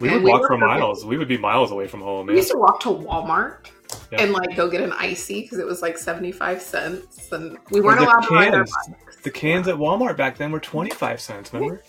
We 0.00 0.10
would 0.10 0.22
walk 0.22 0.42
were- 0.42 0.48
for 0.48 0.58
miles. 0.58 1.04
We 1.04 1.18
would 1.18 1.28
be 1.28 1.36
miles 1.38 1.70
away 1.72 1.88
from 1.88 2.00
home, 2.00 2.26
We 2.26 2.32
man. 2.34 2.36
used 2.36 2.50
to 2.52 2.56
walk 2.58 2.80
to 2.80 2.88
Walmart 2.88 3.66
Yeah. 4.12 4.22
and 4.22 4.32
like 4.32 4.54
go 4.54 4.70
get 4.70 4.80
an 4.80 4.92
icy 4.92 5.42
because 5.42 5.58
it 5.58 5.66
was 5.66 5.82
like 5.82 5.98
75 5.98 6.62
cents 6.62 7.32
and 7.32 7.58
we 7.70 7.80
weren't 7.80 8.00
allowed 8.00 8.20
to 8.20 8.28
buy 8.30 8.46
our 8.46 8.52
cans. 8.64 8.72
bikes. 8.86 9.16
The 9.22 9.30
cans 9.30 9.66
at 9.66 9.74
Walmart 9.74 10.16
back 10.16 10.38
then 10.38 10.52
were 10.52 10.60
25 10.60 11.20
cents, 11.20 11.52
remember? 11.52 11.82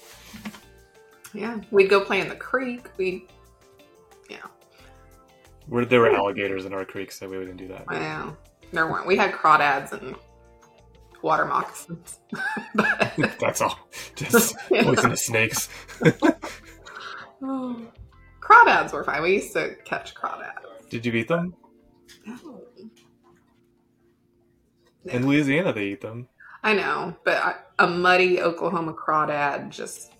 Yeah, 1.33 1.59
we'd 1.71 1.89
go 1.89 2.01
play 2.03 2.21
in 2.21 2.27
the 2.29 2.35
creek. 2.35 2.89
We, 2.97 3.27
Where 5.67 5.85
there 5.85 5.99
were 5.99 6.15
alligators 6.15 6.65
in 6.65 6.73
our 6.73 6.83
creek, 6.85 7.11
so 7.11 7.29
we 7.29 7.37
wouldn't 7.37 7.57
do 7.57 7.67
that. 7.67 7.85
well, 7.87 8.35
there 8.71 8.87
weren't. 8.87 9.05
We 9.05 9.15
had 9.15 9.31
crawdads 9.33 9.91
and 9.91 10.15
water 11.21 11.45
moccasins. 11.45 12.19
but, 12.75 13.13
That's 13.39 13.61
all. 13.61 13.77
Just 14.15 14.57
poisonous 14.69 15.25
snakes. 15.25 15.69
oh, 17.43 17.81
crawdads 18.41 18.93
were 18.93 19.03
fine. 19.03 19.21
We 19.21 19.35
used 19.35 19.53
to 19.53 19.75
catch 19.85 20.15
crawdads. 20.15 20.89
Did 20.89 21.05
you 21.05 21.13
eat 21.13 21.27
them? 21.27 21.53
No. 22.25 22.63
In 25.05 25.27
Louisiana, 25.27 25.71
they 25.71 25.85
eat 25.85 26.01
them. 26.01 26.27
I 26.63 26.73
know, 26.73 27.15
but 27.23 27.37
I, 27.37 27.55
a 27.77 27.87
muddy 27.87 28.41
Oklahoma 28.41 28.93
crawdad 28.93 29.69
just. 29.69 30.13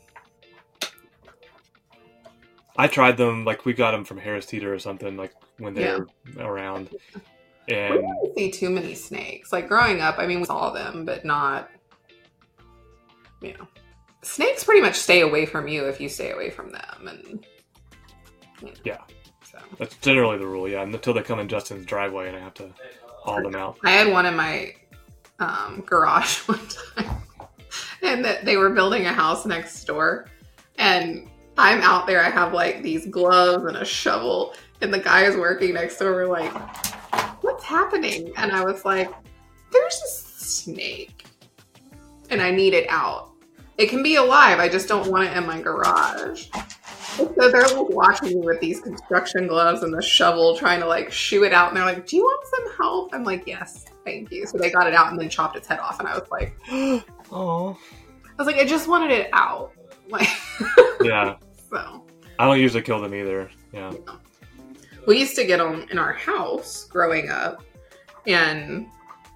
I 2.80 2.88
tried 2.88 3.18
them, 3.18 3.44
like, 3.44 3.66
we 3.66 3.74
got 3.74 3.92
them 3.92 4.06
from 4.06 4.18
Harris 4.18 4.46
Teeter 4.46 4.74
or 4.74 4.80
something, 4.80 5.18
like, 5.18 5.34
when 5.58 5.74
they 5.74 5.82
Yeah. 5.82 5.98
were 6.38 6.44
around. 6.46 6.90
We 7.68 7.76
And 7.76 7.94
didn't 7.94 8.36
see 8.36 8.52
too 8.52 8.70
many 8.70 8.96
snakes. 8.96 9.52
Like 9.54 9.68
growing 9.68 10.02
up, 10.02 10.18
I 10.18 10.26
mean, 10.26 10.40
we 10.40 10.46
saw 10.46 10.72
them, 10.72 11.06
but 11.06 11.24
not. 11.24 11.70
You 13.42 13.54
know, 13.54 13.68
snakes 14.24 14.64
pretty 14.64 14.82
much 14.82 14.96
stay 14.96 15.22
away 15.22 15.46
from 15.46 15.68
you 15.68 15.86
if 15.86 16.02
you 16.02 16.10
stay 16.10 16.32
away 16.32 16.50
from 16.50 16.72
them, 16.72 17.08
and. 17.08 17.46
you 18.62 18.68
know, 18.68 18.74
Yeah. 18.84 19.02
So 19.44 19.60
that's 19.78 19.96
generally 19.98 20.38
the 20.38 20.48
rule, 20.48 20.68
yeah, 20.68 20.82
until 20.82 21.14
they 21.14 21.22
come 21.22 21.40
in 21.40 21.48
Justin's 21.48 21.86
driveway 21.86 22.28
and 22.28 22.38
I 22.38 22.40
have 22.40 22.54
to 22.56 22.74
haul 23.04 23.44
them 23.44 23.56
out. 23.56 23.78
I 23.84 23.92
had 23.92 24.12
one 24.12 24.26
in 24.26 24.36
my 24.36 24.74
um, 25.40 25.84
garage 25.86 26.38
one 26.48 26.60
time, 26.96 27.22
and 28.02 28.24
that 28.26 28.46
they 28.46 28.58
were 28.58 28.70
building 28.72 29.06
a 29.06 29.14
house 29.14 29.46
next 29.46 29.84
door, 29.86 30.28
and 30.78 31.30
I'm 31.60 31.82
out 31.82 32.08
there. 32.08 32.24
I 32.24 32.30
have 32.30 32.54
like 32.54 32.82
these 32.82 33.06
gloves 33.08 33.66
and 33.66 33.76
a 33.76 33.84
shovel, 33.84 34.54
and 34.80 34.94
the 34.94 35.00
guys 35.00 35.36
working 35.36 35.74
next 35.74 35.98
door 35.98 36.14
were 36.14 36.28
like, 36.28 36.52
"What's 37.44 37.66
happening?" 37.66 38.32
And 38.38 38.54
I 38.54 38.64
was 38.64 38.86
like, 38.86 39.12
"There's 39.70 40.02
a 40.02 40.08
snake, 40.08 41.26
and 42.30 42.42
I 42.42 42.52
need 42.52 42.74
it 42.74 42.88
out. 42.90 43.32
It 43.78 43.90
can 43.90 44.02
be 44.02 44.16
alive. 44.16 44.60
I 44.60 44.70
just 44.70 44.88
don't 44.88 45.12
want 45.12 45.26
it 45.30 45.36
in 45.36 45.46
my 45.46 45.60
garage." 45.62 46.48
And 47.20 47.36
So 47.36 47.52
they're 47.52 47.68
like 47.68 47.90
watching 47.90 48.40
me 48.40 48.46
with 48.46 48.62
these 48.62 48.80
construction 48.80 49.48
gloves 49.48 49.84
and 49.84 49.94
the 49.94 50.02
shovel, 50.02 50.56
trying 50.56 50.80
to 50.80 50.88
like 50.88 51.12
shoo 51.12 51.44
it 51.44 51.52
out. 51.52 51.68
And 51.68 51.78
they're 51.78 51.84
like, 51.86 52.08
"Do 52.08 52.16
you 52.16 52.24
want 52.24 52.48
some 52.48 52.78
help?" 52.78 53.14
I'm 53.14 53.26
like, 53.26 53.46
"Yes, 53.46 53.84
thank 54.06 54.32
you." 54.32 54.46
So 54.48 54.58
they 54.58 54.70
got 54.72 54.88
it 54.88 54.94
out 54.94 55.12
and 55.12 55.20
then 55.20 55.28
chopped 55.28 55.58
its 55.58 55.68
head 55.68 55.80
off. 55.80 56.00
And 56.00 56.08
I 56.08 56.18
was 56.18 56.30
like, 56.32 56.56
Oh. 57.34 57.78
"I 58.30 58.34
was 58.38 58.48
like, 58.48 58.56
I 58.56 58.64
just 58.64 58.88
wanted 58.88 59.12
it 59.12 59.30
out." 59.34 59.74
Like, 60.10 60.28
Yeah. 61.04 61.36
So 61.70 62.04
I 62.38 62.46
don't 62.46 62.60
usually 62.60 62.84
kill 62.84 63.02
them 63.02 63.14
either. 63.14 63.50
Yeah. 63.74 63.94
we 65.08 65.20
used 65.20 65.36
to 65.36 65.46
get 65.46 65.58
them 65.58 65.86
in 65.92 65.98
our 65.98 66.14
house 66.14 66.86
growing 66.86 67.30
up, 67.30 67.64
and 68.26 68.88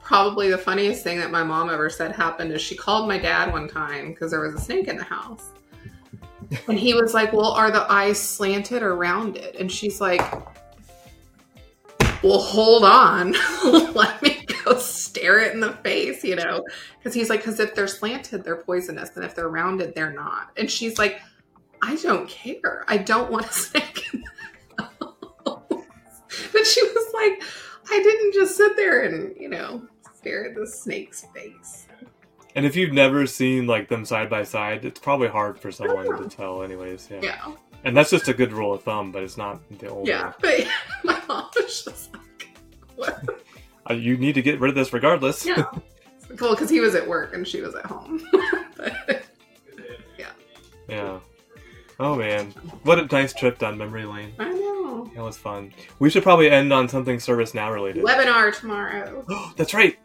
probably 0.04 0.50
the 0.50 0.58
funniest 0.58 1.04
thing 1.04 1.18
that 1.20 1.32
my 1.32 1.44
mom 1.44 1.70
ever 1.70 1.90
said 1.90 2.12
happened 2.12 2.52
is 2.52 2.62
she 2.62 2.76
called 2.76 3.08
my 3.08 3.18
dad 3.18 3.52
one 3.52 3.68
time 3.68 4.10
because 4.12 4.32
there 4.32 4.42
was 4.42 4.54
a 4.54 4.60
snake 4.60 4.88
in 4.88 4.98
the 4.98 5.04
house. 5.04 5.52
And 6.68 6.78
he 6.78 6.94
was 6.94 7.14
like, 7.14 7.34
Well, 7.34 7.52
are 7.52 7.72
the 7.72 7.90
eyes 7.92 8.20
slanted 8.20 8.84
or 8.84 8.96
rounded? 8.96 9.56
And 9.56 9.72
she's 9.72 10.00
like, 10.00 10.22
Well, 12.22 12.40
hold 12.40 12.84
on. 12.84 13.34
Let 13.94 14.22
me 14.22 14.46
go 14.64 14.78
stare 14.78 15.40
it 15.40 15.54
in 15.54 15.62
the 15.62 15.74
face, 15.74 16.24
you 16.24 16.36
know? 16.36 16.64
Because 16.98 17.14
he's 17.14 17.30
like, 17.30 17.40
Because 17.40 17.60
if 17.60 17.74
they're 17.74 17.88
slanted, 17.88 18.44
they're 18.44 18.58
poisonous. 18.58 19.16
And 19.16 19.26
if 19.26 19.36
they're 19.36 19.50
rounded, 19.50 19.96
they're 19.96 20.14
not. 20.14 20.52
And 20.58 20.70
she's 20.70 21.00
like, 21.00 21.22
I 21.86 21.98
don't 21.98 22.30
care. 22.30 22.86
I 22.88 22.98
don't 22.98 23.30
want 23.30 23.46
a 23.46 23.52
snake 23.54 24.08
in 24.14 24.24
the 24.78 24.84
house. 24.84 25.84
But 26.54 26.66
she 26.66 26.82
was 26.82 27.14
like, 27.14 27.44
I 27.92 28.02
didn't 28.02 28.34
just 28.34 28.56
sit 28.56 28.76
there 28.78 29.02
and, 29.02 29.36
you 29.38 29.50
know, 29.50 29.86
stare 30.16 30.46
at 30.46 30.56
the 30.56 30.66
snake's 30.66 31.26
face. 31.36 31.88
And 32.56 32.66
if 32.66 32.76
you've 32.78 32.94
never 32.94 33.28
seen 33.28 33.68
like 33.68 33.90
them 33.90 34.06
side 34.06 34.30
by 34.30 34.44
side, 34.44 34.86
it's 34.86 35.00
probably 35.00 35.28
hard 35.28 35.60
for 35.60 35.72
someone 35.72 36.06
to 36.22 36.30
tell, 36.30 36.64
anyways. 36.64 37.10
Yeah. 37.12 37.20
Yeah. 37.22 37.56
And 37.84 37.98
that's 37.98 38.10
just 38.12 38.30
a 38.30 38.34
good 38.34 38.54
rule 38.54 38.74
of 38.74 38.82
thumb, 38.84 39.12
but 39.12 39.22
it's 39.24 39.36
not 39.36 39.60
the 39.80 39.90
only. 39.90 40.10
Yeah. 40.10 40.32
But 40.40 40.66
my 41.04 41.22
mom 41.28 41.50
was 41.56 41.84
just 41.84 42.14
like, 42.14 42.58
what? 42.96 43.24
Uh, 43.90 43.96
you 43.96 44.16
need 44.16 44.32
to 44.34 44.42
get 44.42 44.62
rid 44.62 44.70
of 44.70 44.76
this 44.76 44.94
regardless. 44.94 45.46
Yeah. 45.46 45.66
Well, 46.40 46.52
because 46.56 46.70
he 46.70 46.80
was 46.80 46.96
at 46.96 47.06
work 47.06 47.36
and 47.36 47.46
she 47.46 47.60
was 47.62 47.76
at 47.76 47.86
home. 47.86 48.26
but, 48.78 49.24
Yeah. 50.88 51.20
Oh 52.00 52.16
man, 52.16 52.48
what 52.84 53.00
a 53.00 53.06
nice 53.06 53.34
trip 53.34 53.60
down 53.60 53.78
memory 53.78 54.06
lane. 54.06 54.34
I 54.40 54.52
know. 54.52 55.12
That 55.16 55.24
was 55.24 55.38
fun. 55.38 55.74
We 56.00 56.10
should 56.10 56.24
probably 56.24 56.50
end 56.50 56.74
on 56.74 56.90
something 56.90 57.18
ServiceNow 57.18 57.72
related. 57.74 58.04
Webinar 58.04 58.58
tomorrow. 58.58 59.26
That's 59.58 59.74
right. 59.74 59.98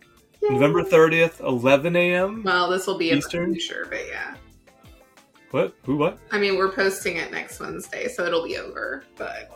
November 0.42 0.84
thirtieth, 0.84 1.40
eleven 1.40 1.96
a.m. 1.96 2.42
Well, 2.44 2.68
this 2.70 2.86
will 2.86 2.98
be 2.98 3.10
Eastern? 3.10 3.50
a 3.50 3.54
future, 3.54 3.86
but 3.90 4.06
yeah. 4.08 4.34
What? 5.50 5.74
Who? 5.84 5.96
What? 5.96 6.18
I 6.30 6.38
mean, 6.38 6.56
we're 6.58 6.72
posting 6.72 7.16
it 7.16 7.30
next 7.32 7.58
Wednesday, 7.58 8.06
so 8.08 8.24
it'll 8.26 8.44
be 8.44 8.58
over, 8.58 9.04
but 9.16 9.50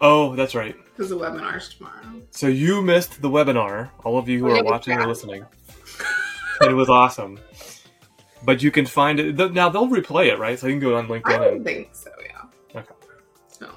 Oh, 0.00 0.34
that's 0.36 0.54
right. 0.54 0.74
because 0.92 1.08
the 1.08 1.16
webinar's 1.16 1.72
tomorrow. 1.74 2.02
So 2.32 2.48
you 2.48 2.82
missed 2.82 3.22
the 3.22 3.30
webinar. 3.30 3.90
All 4.04 4.18
of 4.18 4.28
you 4.28 4.40
who 4.40 4.50
Oh, 4.50 4.58
are 4.58 4.64
watching 4.64 4.98
or 4.98 5.06
listening. 5.06 5.46
it 6.62 6.72
was 6.74 6.88
awesome. 6.90 7.38
But 8.44 8.62
you 8.62 8.70
can 8.70 8.86
find 8.86 9.18
it 9.18 9.36
th- 9.36 9.52
now. 9.52 9.68
They'll 9.68 9.88
replay 9.88 10.26
it, 10.26 10.38
right? 10.38 10.58
So 10.58 10.66
you 10.66 10.74
can 10.74 10.80
go 10.80 10.96
on 10.96 11.08
LinkedIn. 11.08 11.22
I 11.34 11.38
would 11.38 11.52
And 11.54 11.64
think 11.64 11.88
so, 11.94 12.10
yeah. 12.22 12.80
Okay. 12.80 12.94
So 13.48 13.70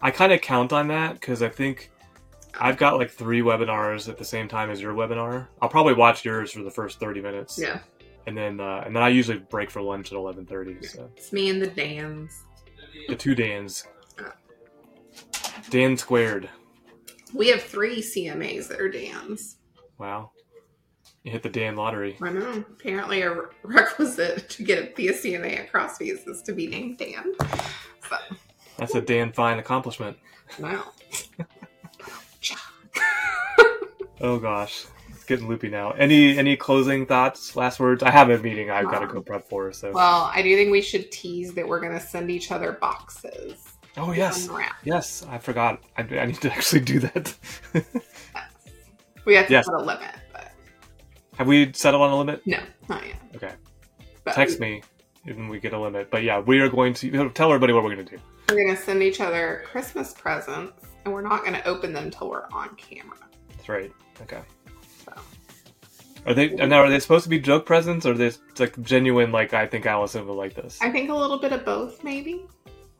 I 0.00 0.10
kind 0.10 0.32
of 0.32 0.40
count 0.40 0.72
on 0.72 0.88
that 0.88 1.14
because 1.14 1.42
I 1.42 1.48
think 1.48 1.90
I've 2.58 2.76
got 2.76 2.96
like 2.96 3.10
three 3.10 3.40
webinars 3.42 4.08
at 4.08 4.16
the 4.18 4.24
same 4.24 4.48
time 4.48 4.70
as 4.70 4.80
your 4.80 4.94
webinar. 4.94 5.48
I'll 5.60 5.68
probably 5.68 5.94
watch 5.94 6.24
yours 6.24 6.52
for 6.52 6.62
the 6.62 6.70
first 6.70 7.00
thirty 7.00 7.20
minutes, 7.20 7.58
yeah. 7.58 7.80
and 8.26 8.36
then 8.36 8.60
uh, 8.60 8.82
and 8.86 8.94
then 8.94 9.02
I 9.02 9.08
usually 9.08 9.38
break 9.38 9.70
for 9.70 9.82
lunch 9.82 10.12
at 10.12 10.16
eleven 10.16 10.46
thirty. 10.46 10.80
So 10.86 11.10
It's 11.16 11.32
me 11.32 11.50
and 11.50 11.60
the 11.60 11.66
Dans. 11.68 12.30
the 13.08 13.16
two 13.16 13.34
Dans, 13.34 13.86
Dan 15.70 15.96
squared. 15.96 16.48
We 17.34 17.48
have 17.48 17.62
three 17.62 18.00
CMAs 18.02 18.68
that 18.68 18.80
are 18.80 18.88
Dans. 18.90 19.56
Wow, 19.98 20.32
you 21.24 21.30
hit 21.32 21.42
the 21.42 21.48
Dan 21.50 21.76
lottery. 21.76 22.16
I 22.22 22.30
know. 22.30 22.64
Apparently, 22.70 23.22
a 23.22 23.34
requisite 23.62 24.48
to 24.50 24.62
get 24.64 24.96
the 24.96 25.08
CMA 25.08 25.58
at 25.60 25.72
CrossFit 25.72 26.26
is 26.28 26.42
to 26.42 26.52
be 26.52 26.66
named 26.66 26.98
Dan. 26.98 27.34
So, 28.08 28.16
That's 28.78 28.94
a 28.94 29.00
Dan 29.00 29.32
fine 29.32 29.58
accomplishment. 29.58 30.16
wow. 30.58 30.84
Oh 34.22 34.38
gosh, 34.38 34.84
it's 35.08 35.24
getting 35.24 35.48
loopy 35.48 35.70
now. 35.70 35.92
Any 35.92 36.36
any 36.36 36.54
closing 36.54 37.06
thoughts, 37.06 37.56
last 37.56 37.80
words? 37.80 38.02
I 38.02 38.10
have 38.10 38.28
a 38.28 38.36
meeting 38.38 38.70
I've 38.70 38.90
got 38.90 38.98
to 38.98 39.06
go 39.06 39.22
prep 39.22 39.48
for. 39.48 39.72
So 39.72 39.92
Well, 39.92 40.30
I 40.34 40.42
do 40.42 40.54
think 40.56 40.70
we 40.70 40.82
should 40.82 41.10
tease 41.10 41.54
that 41.54 41.66
we're 41.66 41.80
going 41.80 41.94
to 41.98 42.00
send 42.00 42.30
each 42.30 42.50
other 42.52 42.72
boxes. 42.72 43.54
oh 43.96 44.12
yes, 44.12 44.46
yes, 44.84 45.24
I 45.30 45.38
forgot. 45.38 45.80
I, 45.96 46.02
I 46.02 46.26
need 46.26 46.40
to 46.42 46.52
actually 46.52 46.82
do 46.82 46.98
that. 47.00 47.34
We 49.24 49.36
have 49.36 49.46
to 49.46 49.52
Yes. 49.52 49.64
put 49.64 49.74
a 49.76 49.82
limit, 49.82 50.14
have 51.40 51.48
we 51.48 51.72
settled 51.72 52.02
on 52.02 52.10
a 52.10 52.18
limit? 52.18 52.46
no, 52.46 52.58
not 52.90 53.02
yet. 53.06 53.16
Okay, 53.34 53.52
But 54.24 54.34
text 54.34 54.60
me 54.60 54.82
when 55.24 55.48
we 55.48 55.58
get 55.58 55.72
a 55.72 55.80
limit. 55.80 56.10
But 56.10 56.22
yeah, 56.22 56.38
we 56.38 56.60
are 56.60 56.68
going 56.68 56.92
to 56.92 57.30
tell 57.30 57.48
everybody 57.48 57.72
what 57.72 57.82
we're 57.82 57.94
going 57.94 58.06
to 58.06 58.16
do. 58.16 58.22
We're 58.50 58.56
going 58.56 58.76
to 58.76 58.82
send 58.82 59.02
each 59.02 59.22
other 59.22 59.62
Christmas 59.64 60.12
presents, 60.12 60.84
and 61.02 61.14
we're 61.14 61.22
not 61.22 61.40
going 61.40 61.54
to 61.54 61.66
open 61.66 61.94
them 61.94 62.10
till 62.10 62.28
we're 62.28 62.44
on 62.52 62.74
camera. 62.76 63.16
That's 63.56 63.70
right. 63.70 63.90
Okay. 64.20 64.42
So. 65.02 65.14
Are 66.26 66.34
they 66.34 66.48
now? 66.50 66.80
Are 66.80 66.90
they 66.90 67.00
supposed 67.00 67.24
to 67.24 67.30
be 67.30 67.38
joke 67.38 67.64
presents, 67.64 68.04
or 68.04 68.10
are 68.12 68.18
they 68.18 68.32
like 68.58 68.78
genuine? 68.82 69.32
Like 69.32 69.54
I 69.54 69.66
think 69.66 69.86
Allison 69.86 70.26
would 70.26 70.34
like 70.34 70.52
this. 70.52 70.78
I 70.82 70.90
think 70.90 71.08
a 71.08 71.14
little 71.14 71.38
bit 71.38 71.52
of 71.52 71.64
both, 71.64 72.04
maybe. 72.04 72.44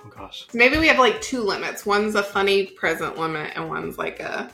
Oh 0.03 0.09
gosh. 0.09 0.46
Maybe 0.55 0.79
we 0.79 0.87
have 0.87 0.98
like 0.98 1.20
two 1.20 1.42
limits. 1.42 1.85
One's 1.85 2.14
a 2.14 2.22
funny 2.22 2.68
present 2.68 3.18
limit, 3.18 3.53
and 3.55 3.68
one's 3.68 3.98
like 3.98 4.18
a 4.20 4.50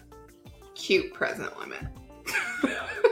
cute 0.74 1.14
present 1.14 1.56
limit. 1.60 1.84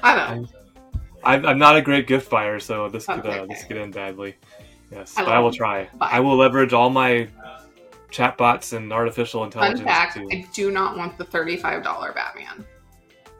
I 0.02 0.16
don't 0.16 0.42
know. 0.42 0.48
I'm, 1.22 1.44
I'm 1.44 1.58
not 1.58 1.76
a 1.76 1.82
great 1.82 2.06
gift 2.06 2.30
buyer, 2.30 2.58
so 2.60 2.88
this 2.88 3.06
could 3.06 3.18
Okay, 3.20 3.38
uh, 3.40 3.46
this 3.46 3.64
could 3.64 3.76
end 3.76 3.94
badly. 3.94 4.36
Yes, 4.90 5.16
I 5.16 5.24
but 5.24 5.32
I 5.32 5.38
will 5.38 5.52
try. 5.52 5.88
I 6.00 6.20
will 6.20 6.36
leverage 6.36 6.72
all 6.72 6.90
my 6.90 7.28
chatbots 8.10 8.72
and 8.76 8.92
artificial 8.92 9.40
Fun 9.40 9.48
intelligence. 9.48 9.82
fact: 9.82 10.16
to... 10.16 10.26
I 10.32 10.46
do 10.52 10.70
not 10.70 10.96
want 10.96 11.18
the 11.18 11.24
thirty-five 11.24 11.82
dollar 11.82 12.12
Batman. 12.12 12.64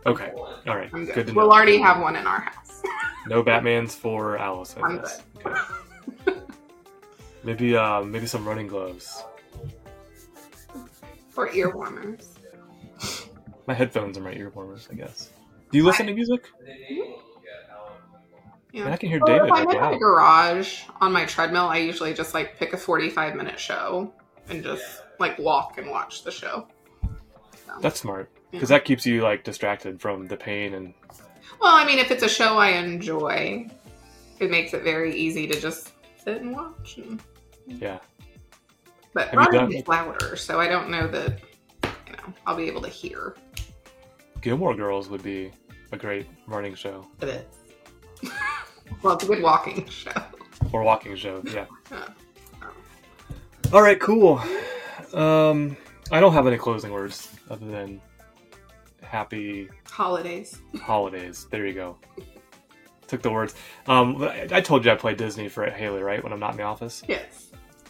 Okay, 0.07 0.33
all 0.37 0.77
right, 0.77 0.91
I'm 0.93 1.07
good. 1.07 1.27
good. 1.27 1.35
we'll 1.35 1.47
know. 1.47 1.53
already 1.53 1.79
have 1.79 2.01
one 2.01 2.17
in 2.17 2.27
our 2.27 2.41
house. 2.41 2.83
No 3.27 3.43
Batman's 3.43 3.95
for 3.95 4.39
Allison. 4.39 4.83
I'm 4.83 4.97
yes. 4.97 5.23
Okay. 5.45 6.39
maybe 7.45 7.77
uh, 7.77 8.03
maybe 8.03 8.27
some 8.27 8.47
running 8.47 8.67
gloves. 8.67 9.23
For 11.31 11.51
ear 11.53 11.75
warmers. 11.75 12.35
My 13.67 13.75
headphones 13.75 14.19
are 14.19 14.21
my 14.21 14.33
ear 14.33 14.51
warmers, 14.51 14.89
I 14.91 14.95
guess. 14.95 15.31
Do 15.71 15.79
you 15.79 15.85
listen 15.85 16.07
to 16.07 16.15
music? 16.15 16.51
Yeah. 18.73 18.85
Man, 18.85 18.93
I 18.93 18.97
can 18.97 19.09
hear 19.09 19.19
Well, 19.21 19.27
David. 19.35 19.47
if 19.49 19.53
I'm 19.53 19.65
Like, 19.67 19.75
in 19.75 19.81
my 19.81 19.99
garage 19.99 20.83
on 21.01 21.13
my 21.13 21.25
treadmill, 21.25 21.67
I 21.67 21.79
usually 21.79 22.15
just 22.15 22.35
like 22.35 22.57
pick 22.57 22.73
a 22.73 22.77
45 22.77 23.35
minute 23.35 23.59
show 23.59 24.13
and 24.49 24.63
just 24.63 25.03
like 25.19 25.39
walk 25.39 25.77
and 25.79 25.91
watch 25.91 26.23
the 26.23 26.31
show. 26.31 26.69
So, 27.67 27.73
That's 27.81 27.99
smart 28.01 28.31
yeah. 28.35 28.41
because 28.53 28.69
that 28.69 28.85
keeps 28.85 29.05
you 29.05 29.23
like 29.23 29.43
distracted 29.45 30.01
from 30.01 30.27
the 30.27 30.37
pain 30.37 30.75
and 30.75 30.95
Well, 31.61 31.75
I 31.75 31.85
mean, 31.85 31.99
if 31.99 32.11
it's 32.13 32.23
a 32.23 32.29
show 32.29 32.59
I 32.59 32.71
enjoy, 32.71 33.69
it 34.39 34.51
makes 34.51 34.73
it 34.73 34.83
very 34.85 35.15
easy 35.17 35.47
to 35.49 35.61
just 35.61 35.93
sit 36.25 36.41
and 36.41 36.53
watch. 36.55 36.97
And, 36.99 37.21
yeah. 37.67 37.99
but 39.15 39.29
Have 39.31 39.47
you 39.53 39.59
done- 39.59 39.73
is 39.73 39.89
louder, 39.89 40.37
so 40.37 40.61
I 40.61 40.69
don't 40.69 40.91
know 40.91 41.07
that 41.09 41.41
you 42.07 42.13
know 42.13 42.35
I'll 42.47 42.57
be 42.57 42.65
able 42.69 42.83
to 42.83 42.89
hear 42.89 43.35
Gilmore 44.41 44.75
Girls 44.75 45.09
would 45.09 45.23
be 45.23 45.51
a 45.93 45.97
great 45.97 46.27
running 46.47 46.75
show 46.75 47.07
It 47.21 47.29
is. 47.29 48.31
well, 49.03 49.15
it's 49.15 49.25
a 49.25 49.27
good 49.27 49.43
walking 49.43 49.87
show. 49.89 50.13
or 50.73 50.83
walking 50.83 51.17
show. 51.17 51.43
Yeah. 51.53 51.67
All 53.73 53.83
right, 53.83 54.01
cool. 54.01 54.41
Um, 55.15 55.77
I 56.11 56.21
don't 56.21 56.33
have 56.33 56.47
any 56.47 56.57
closing 56.59 56.93
words 56.93 57.29
other 57.49 57.67
than 57.67 58.01
happy 59.03 59.69
Holidays. 59.89 60.61
holidays. 60.81 61.47
There 61.51 61.67
you 61.67 61.75
go. 61.75 61.97
Took 63.07 63.23
the 63.23 63.31
words. 63.31 63.55
Um, 63.87 64.23
I 64.23 64.47
I 64.53 64.61
told 64.61 64.85
you 64.85 64.91
I 64.93 64.95
play 64.97 65.15
Disney 65.15 65.49
for 65.49 65.69
Haley, 65.69 66.03
right? 66.03 66.23
When 66.23 66.33
I'm 66.33 66.39
not 66.41 66.53
in 66.53 66.57
the 66.59 66.63
office, 66.63 67.03
Yes. 67.09 67.49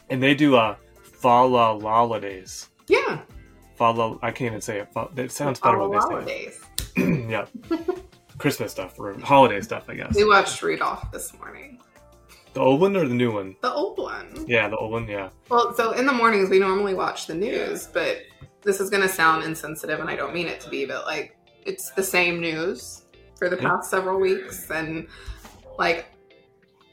and 0.09 0.23
they 0.23 0.35
do 0.35 0.57
a 0.57 0.77
fa 1.03 1.29
la 1.45 1.79
holidays. 1.79 2.69
Yeah. 2.89 3.21
La. 3.89 4.19
I 4.23 4.31
can't 4.31 4.49
even 4.53 4.61
say 4.61 4.81
it. 4.81 4.89
It 5.17 5.33
sounds 5.33 5.61
better 5.61 5.79
when 5.79 5.91
they 5.93 5.99
say 5.99 6.05
Holidays. 6.09 6.61
it. 6.97 7.31
yeah. 7.31 7.47
Christmas 8.39 8.73
stuff 8.73 8.99
or 8.99 9.19
holiday 9.21 9.61
stuff, 9.61 9.89
I 9.89 9.95
guess. 9.95 10.15
We 10.15 10.25
watched 10.25 10.63
Rudolph 10.63 11.11
this 11.13 11.33
morning. 11.39 11.79
The 12.53 12.61
old 12.61 12.81
one 12.81 12.97
or 12.97 13.07
the 13.07 13.15
new 13.15 13.33
one? 13.33 13.55
The 13.61 13.73
old 13.73 13.99
one. 13.99 14.45
Yeah, 14.49 14.69
the 14.69 14.77
old 14.77 14.93
one. 14.93 15.07
Yeah. 15.07 15.29
Well, 15.51 15.75
so 15.75 15.93
in 15.93 16.07
the 16.07 16.13
mornings 16.13 16.49
we 16.51 16.59
normally 16.59 16.95
watch 16.95 17.27
the 17.27 17.35
news, 17.35 17.87
but 17.87 18.19
this 18.63 18.81
is 18.81 18.91
going 18.91 19.03
to 19.03 19.09
sound 19.09 19.45
insensitive, 19.45 20.01
and 20.01 20.09
I 20.11 20.17
don't 20.17 20.35
mean 20.35 20.47
it 20.47 20.61
to 20.63 20.71
be, 20.71 20.85
but 20.85 21.05
like 21.07 21.37
it's 21.65 21.91
the 21.91 22.03
same 22.03 22.41
news 22.41 23.03
for 23.37 23.49
the 23.49 23.57
Yeah. 23.57 23.69
past 23.69 23.91
several 23.91 24.19
weeks, 24.19 24.71
and 24.71 25.07
like 25.79 26.07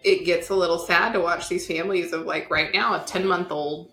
it 0.04 0.26
gets 0.26 0.50
a 0.50 0.56
little 0.56 0.78
sad 0.80 1.14
to 1.14 1.20
watch 1.22 1.50
these 1.50 1.66
families 1.66 2.14
of 2.14 2.26
like 2.26 2.50
right 2.52 2.72
now 2.74 2.94
a 3.02 3.04
ten 3.06 3.26
month 3.26 3.52
old. 3.52 3.92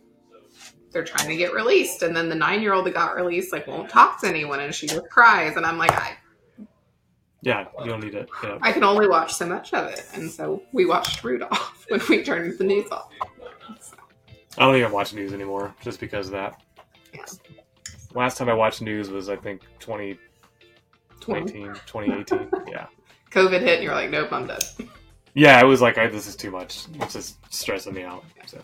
They're 0.94 1.04
trying 1.04 1.28
to 1.28 1.36
get 1.36 1.52
released, 1.52 2.02
and 2.02 2.16
then 2.16 2.28
the 2.28 2.34
nine 2.36 2.62
year 2.62 2.72
old 2.72 2.86
that 2.86 2.94
got 2.94 3.16
released 3.16 3.52
like 3.52 3.66
won't 3.66 3.90
talk 3.90 4.20
to 4.20 4.28
anyone, 4.28 4.60
and 4.60 4.74
she 4.74 4.86
just 4.86 5.08
cries, 5.10 5.56
and 5.56 5.66
I'm 5.66 5.76
like, 5.76 5.92
I 5.92 6.16
Yeah, 7.42 7.66
you 7.80 7.90
don't 7.90 8.00
need 8.00 8.14
it. 8.14 8.28
Yeah. 8.42 8.58
I 8.62 8.72
can 8.72 8.84
only 8.84 9.08
watch 9.08 9.34
so 9.34 9.46
much 9.46 9.74
of 9.74 9.90
it, 9.90 10.06
and 10.14 10.30
so 10.30 10.62
we 10.72 10.86
watched 10.86 11.24
Rudolph 11.24 11.84
when 11.88 12.00
we 12.08 12.22
turned 12.22 12.56
the 12.56 12.64
news 12.64 12.90
off. 12.90 13.10
So, 13.80 13.96
I 14.56 14.66
don't 14.66 14.76
even 14.76 14.92
watch 14.92 15.12
news 15.12 15.32
anymore 15.32 15.74
just 15.82 15.98
because 15.98 16.28
of 16.28 16.32
that. 16.32 16.62
Yeah. 17.12 17.24
Last 18.14 18.38
time 18.38 18.48
I 18.48 18.54
watched 18.54 18.80
news 18.80 19.10
was 19.10 19.28
I 19.28 19.34
think 19.34 19.62
2019, 19.80 20.20
20. 21.20 21.52
2018. 21.86 22.50
yeah. 22.72 22.86
COVID 23.32 23.60
hit, 23.60 23.74
and 23.74 23.82
you're 23.82 23.94
like, 23.94 24.10
nope, 24.10 24.32
I'm 24.32 24.46
done. 24.46 24.60
Yeah, 25.34 25.60
it 25.60 25.66
was 25.66 25.82
like 25.82 25.98
I, 25.98 26.06
this 26.06 26.28
is 26.28 26.36
too 26.36 26.52
much. 26.52 26.86
It's 27.00 27.14
just 27.14 27.52
stressing 27.52 27.92
me 27.92 28.04
out. 28.04 28.24
So 28.46 28.62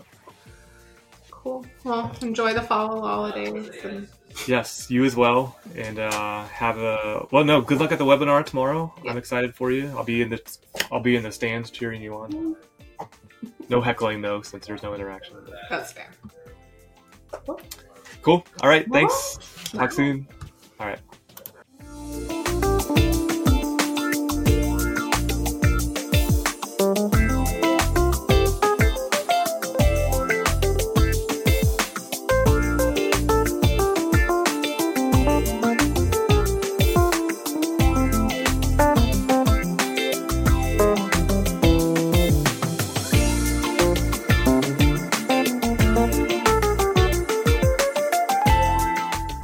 Cool. 1.42 1.64
Well, 1.84 2.14
enjoy 2.20 2.52
the 2.52 2.60
fall 2.60 3.00
holidays. 3.00 3.70
And 3.82 4.06
yes, 4.46 4.90
you 4.90 5.04
as 5.04 5.16
well, 5.16 5.56
and 5.74 5.98
uh, 5.98 6.44
have 6.48 6.76
a 6.76 7.26
well. 7.30 7.44
No, 7.44 7.62
good 7.62 7.80
luck 7.80 7.92
at 7.92 7.98
the 7.98 8.04
webinar 8.04 8.44
tomorrow. 8.44 8.92
Yeah. 9.02 9.12
I'm 9.12 9.16
excited 9.16 9.54
for 9.54 9.70
you. 9.70 9.88
I'll 9.96 10.04
be 10.04 10.20
in 10.20 10.28
the 10.28 10.58
I'll 10.92 11.00
be 11.00 11.16
in 11.16 11.22
the 11.22 11.32
stands 11.32 11.70
cheering 11.70 12.02
you 12.02 12.14
on. 12.14 12.56
No 13.70 13.80
heckling 13.80 14.20
though, 14.20 14.42
since 14.42 14.66
there's 14.66 14.82
no 14.82 14.92
interaction. 14.94 15.36
that's 15.70 15.92
fair. 15.92 16.10
Cool. 18.20 18.44
All 18.62 18.68
right. 18.68 18.86
Thanks. 18.92 19.38
Well, 19.72 19.80
Talk 19.80 19.92
soon. 19.92 20.28
All 20.78 20.88
right. 20.88 20.98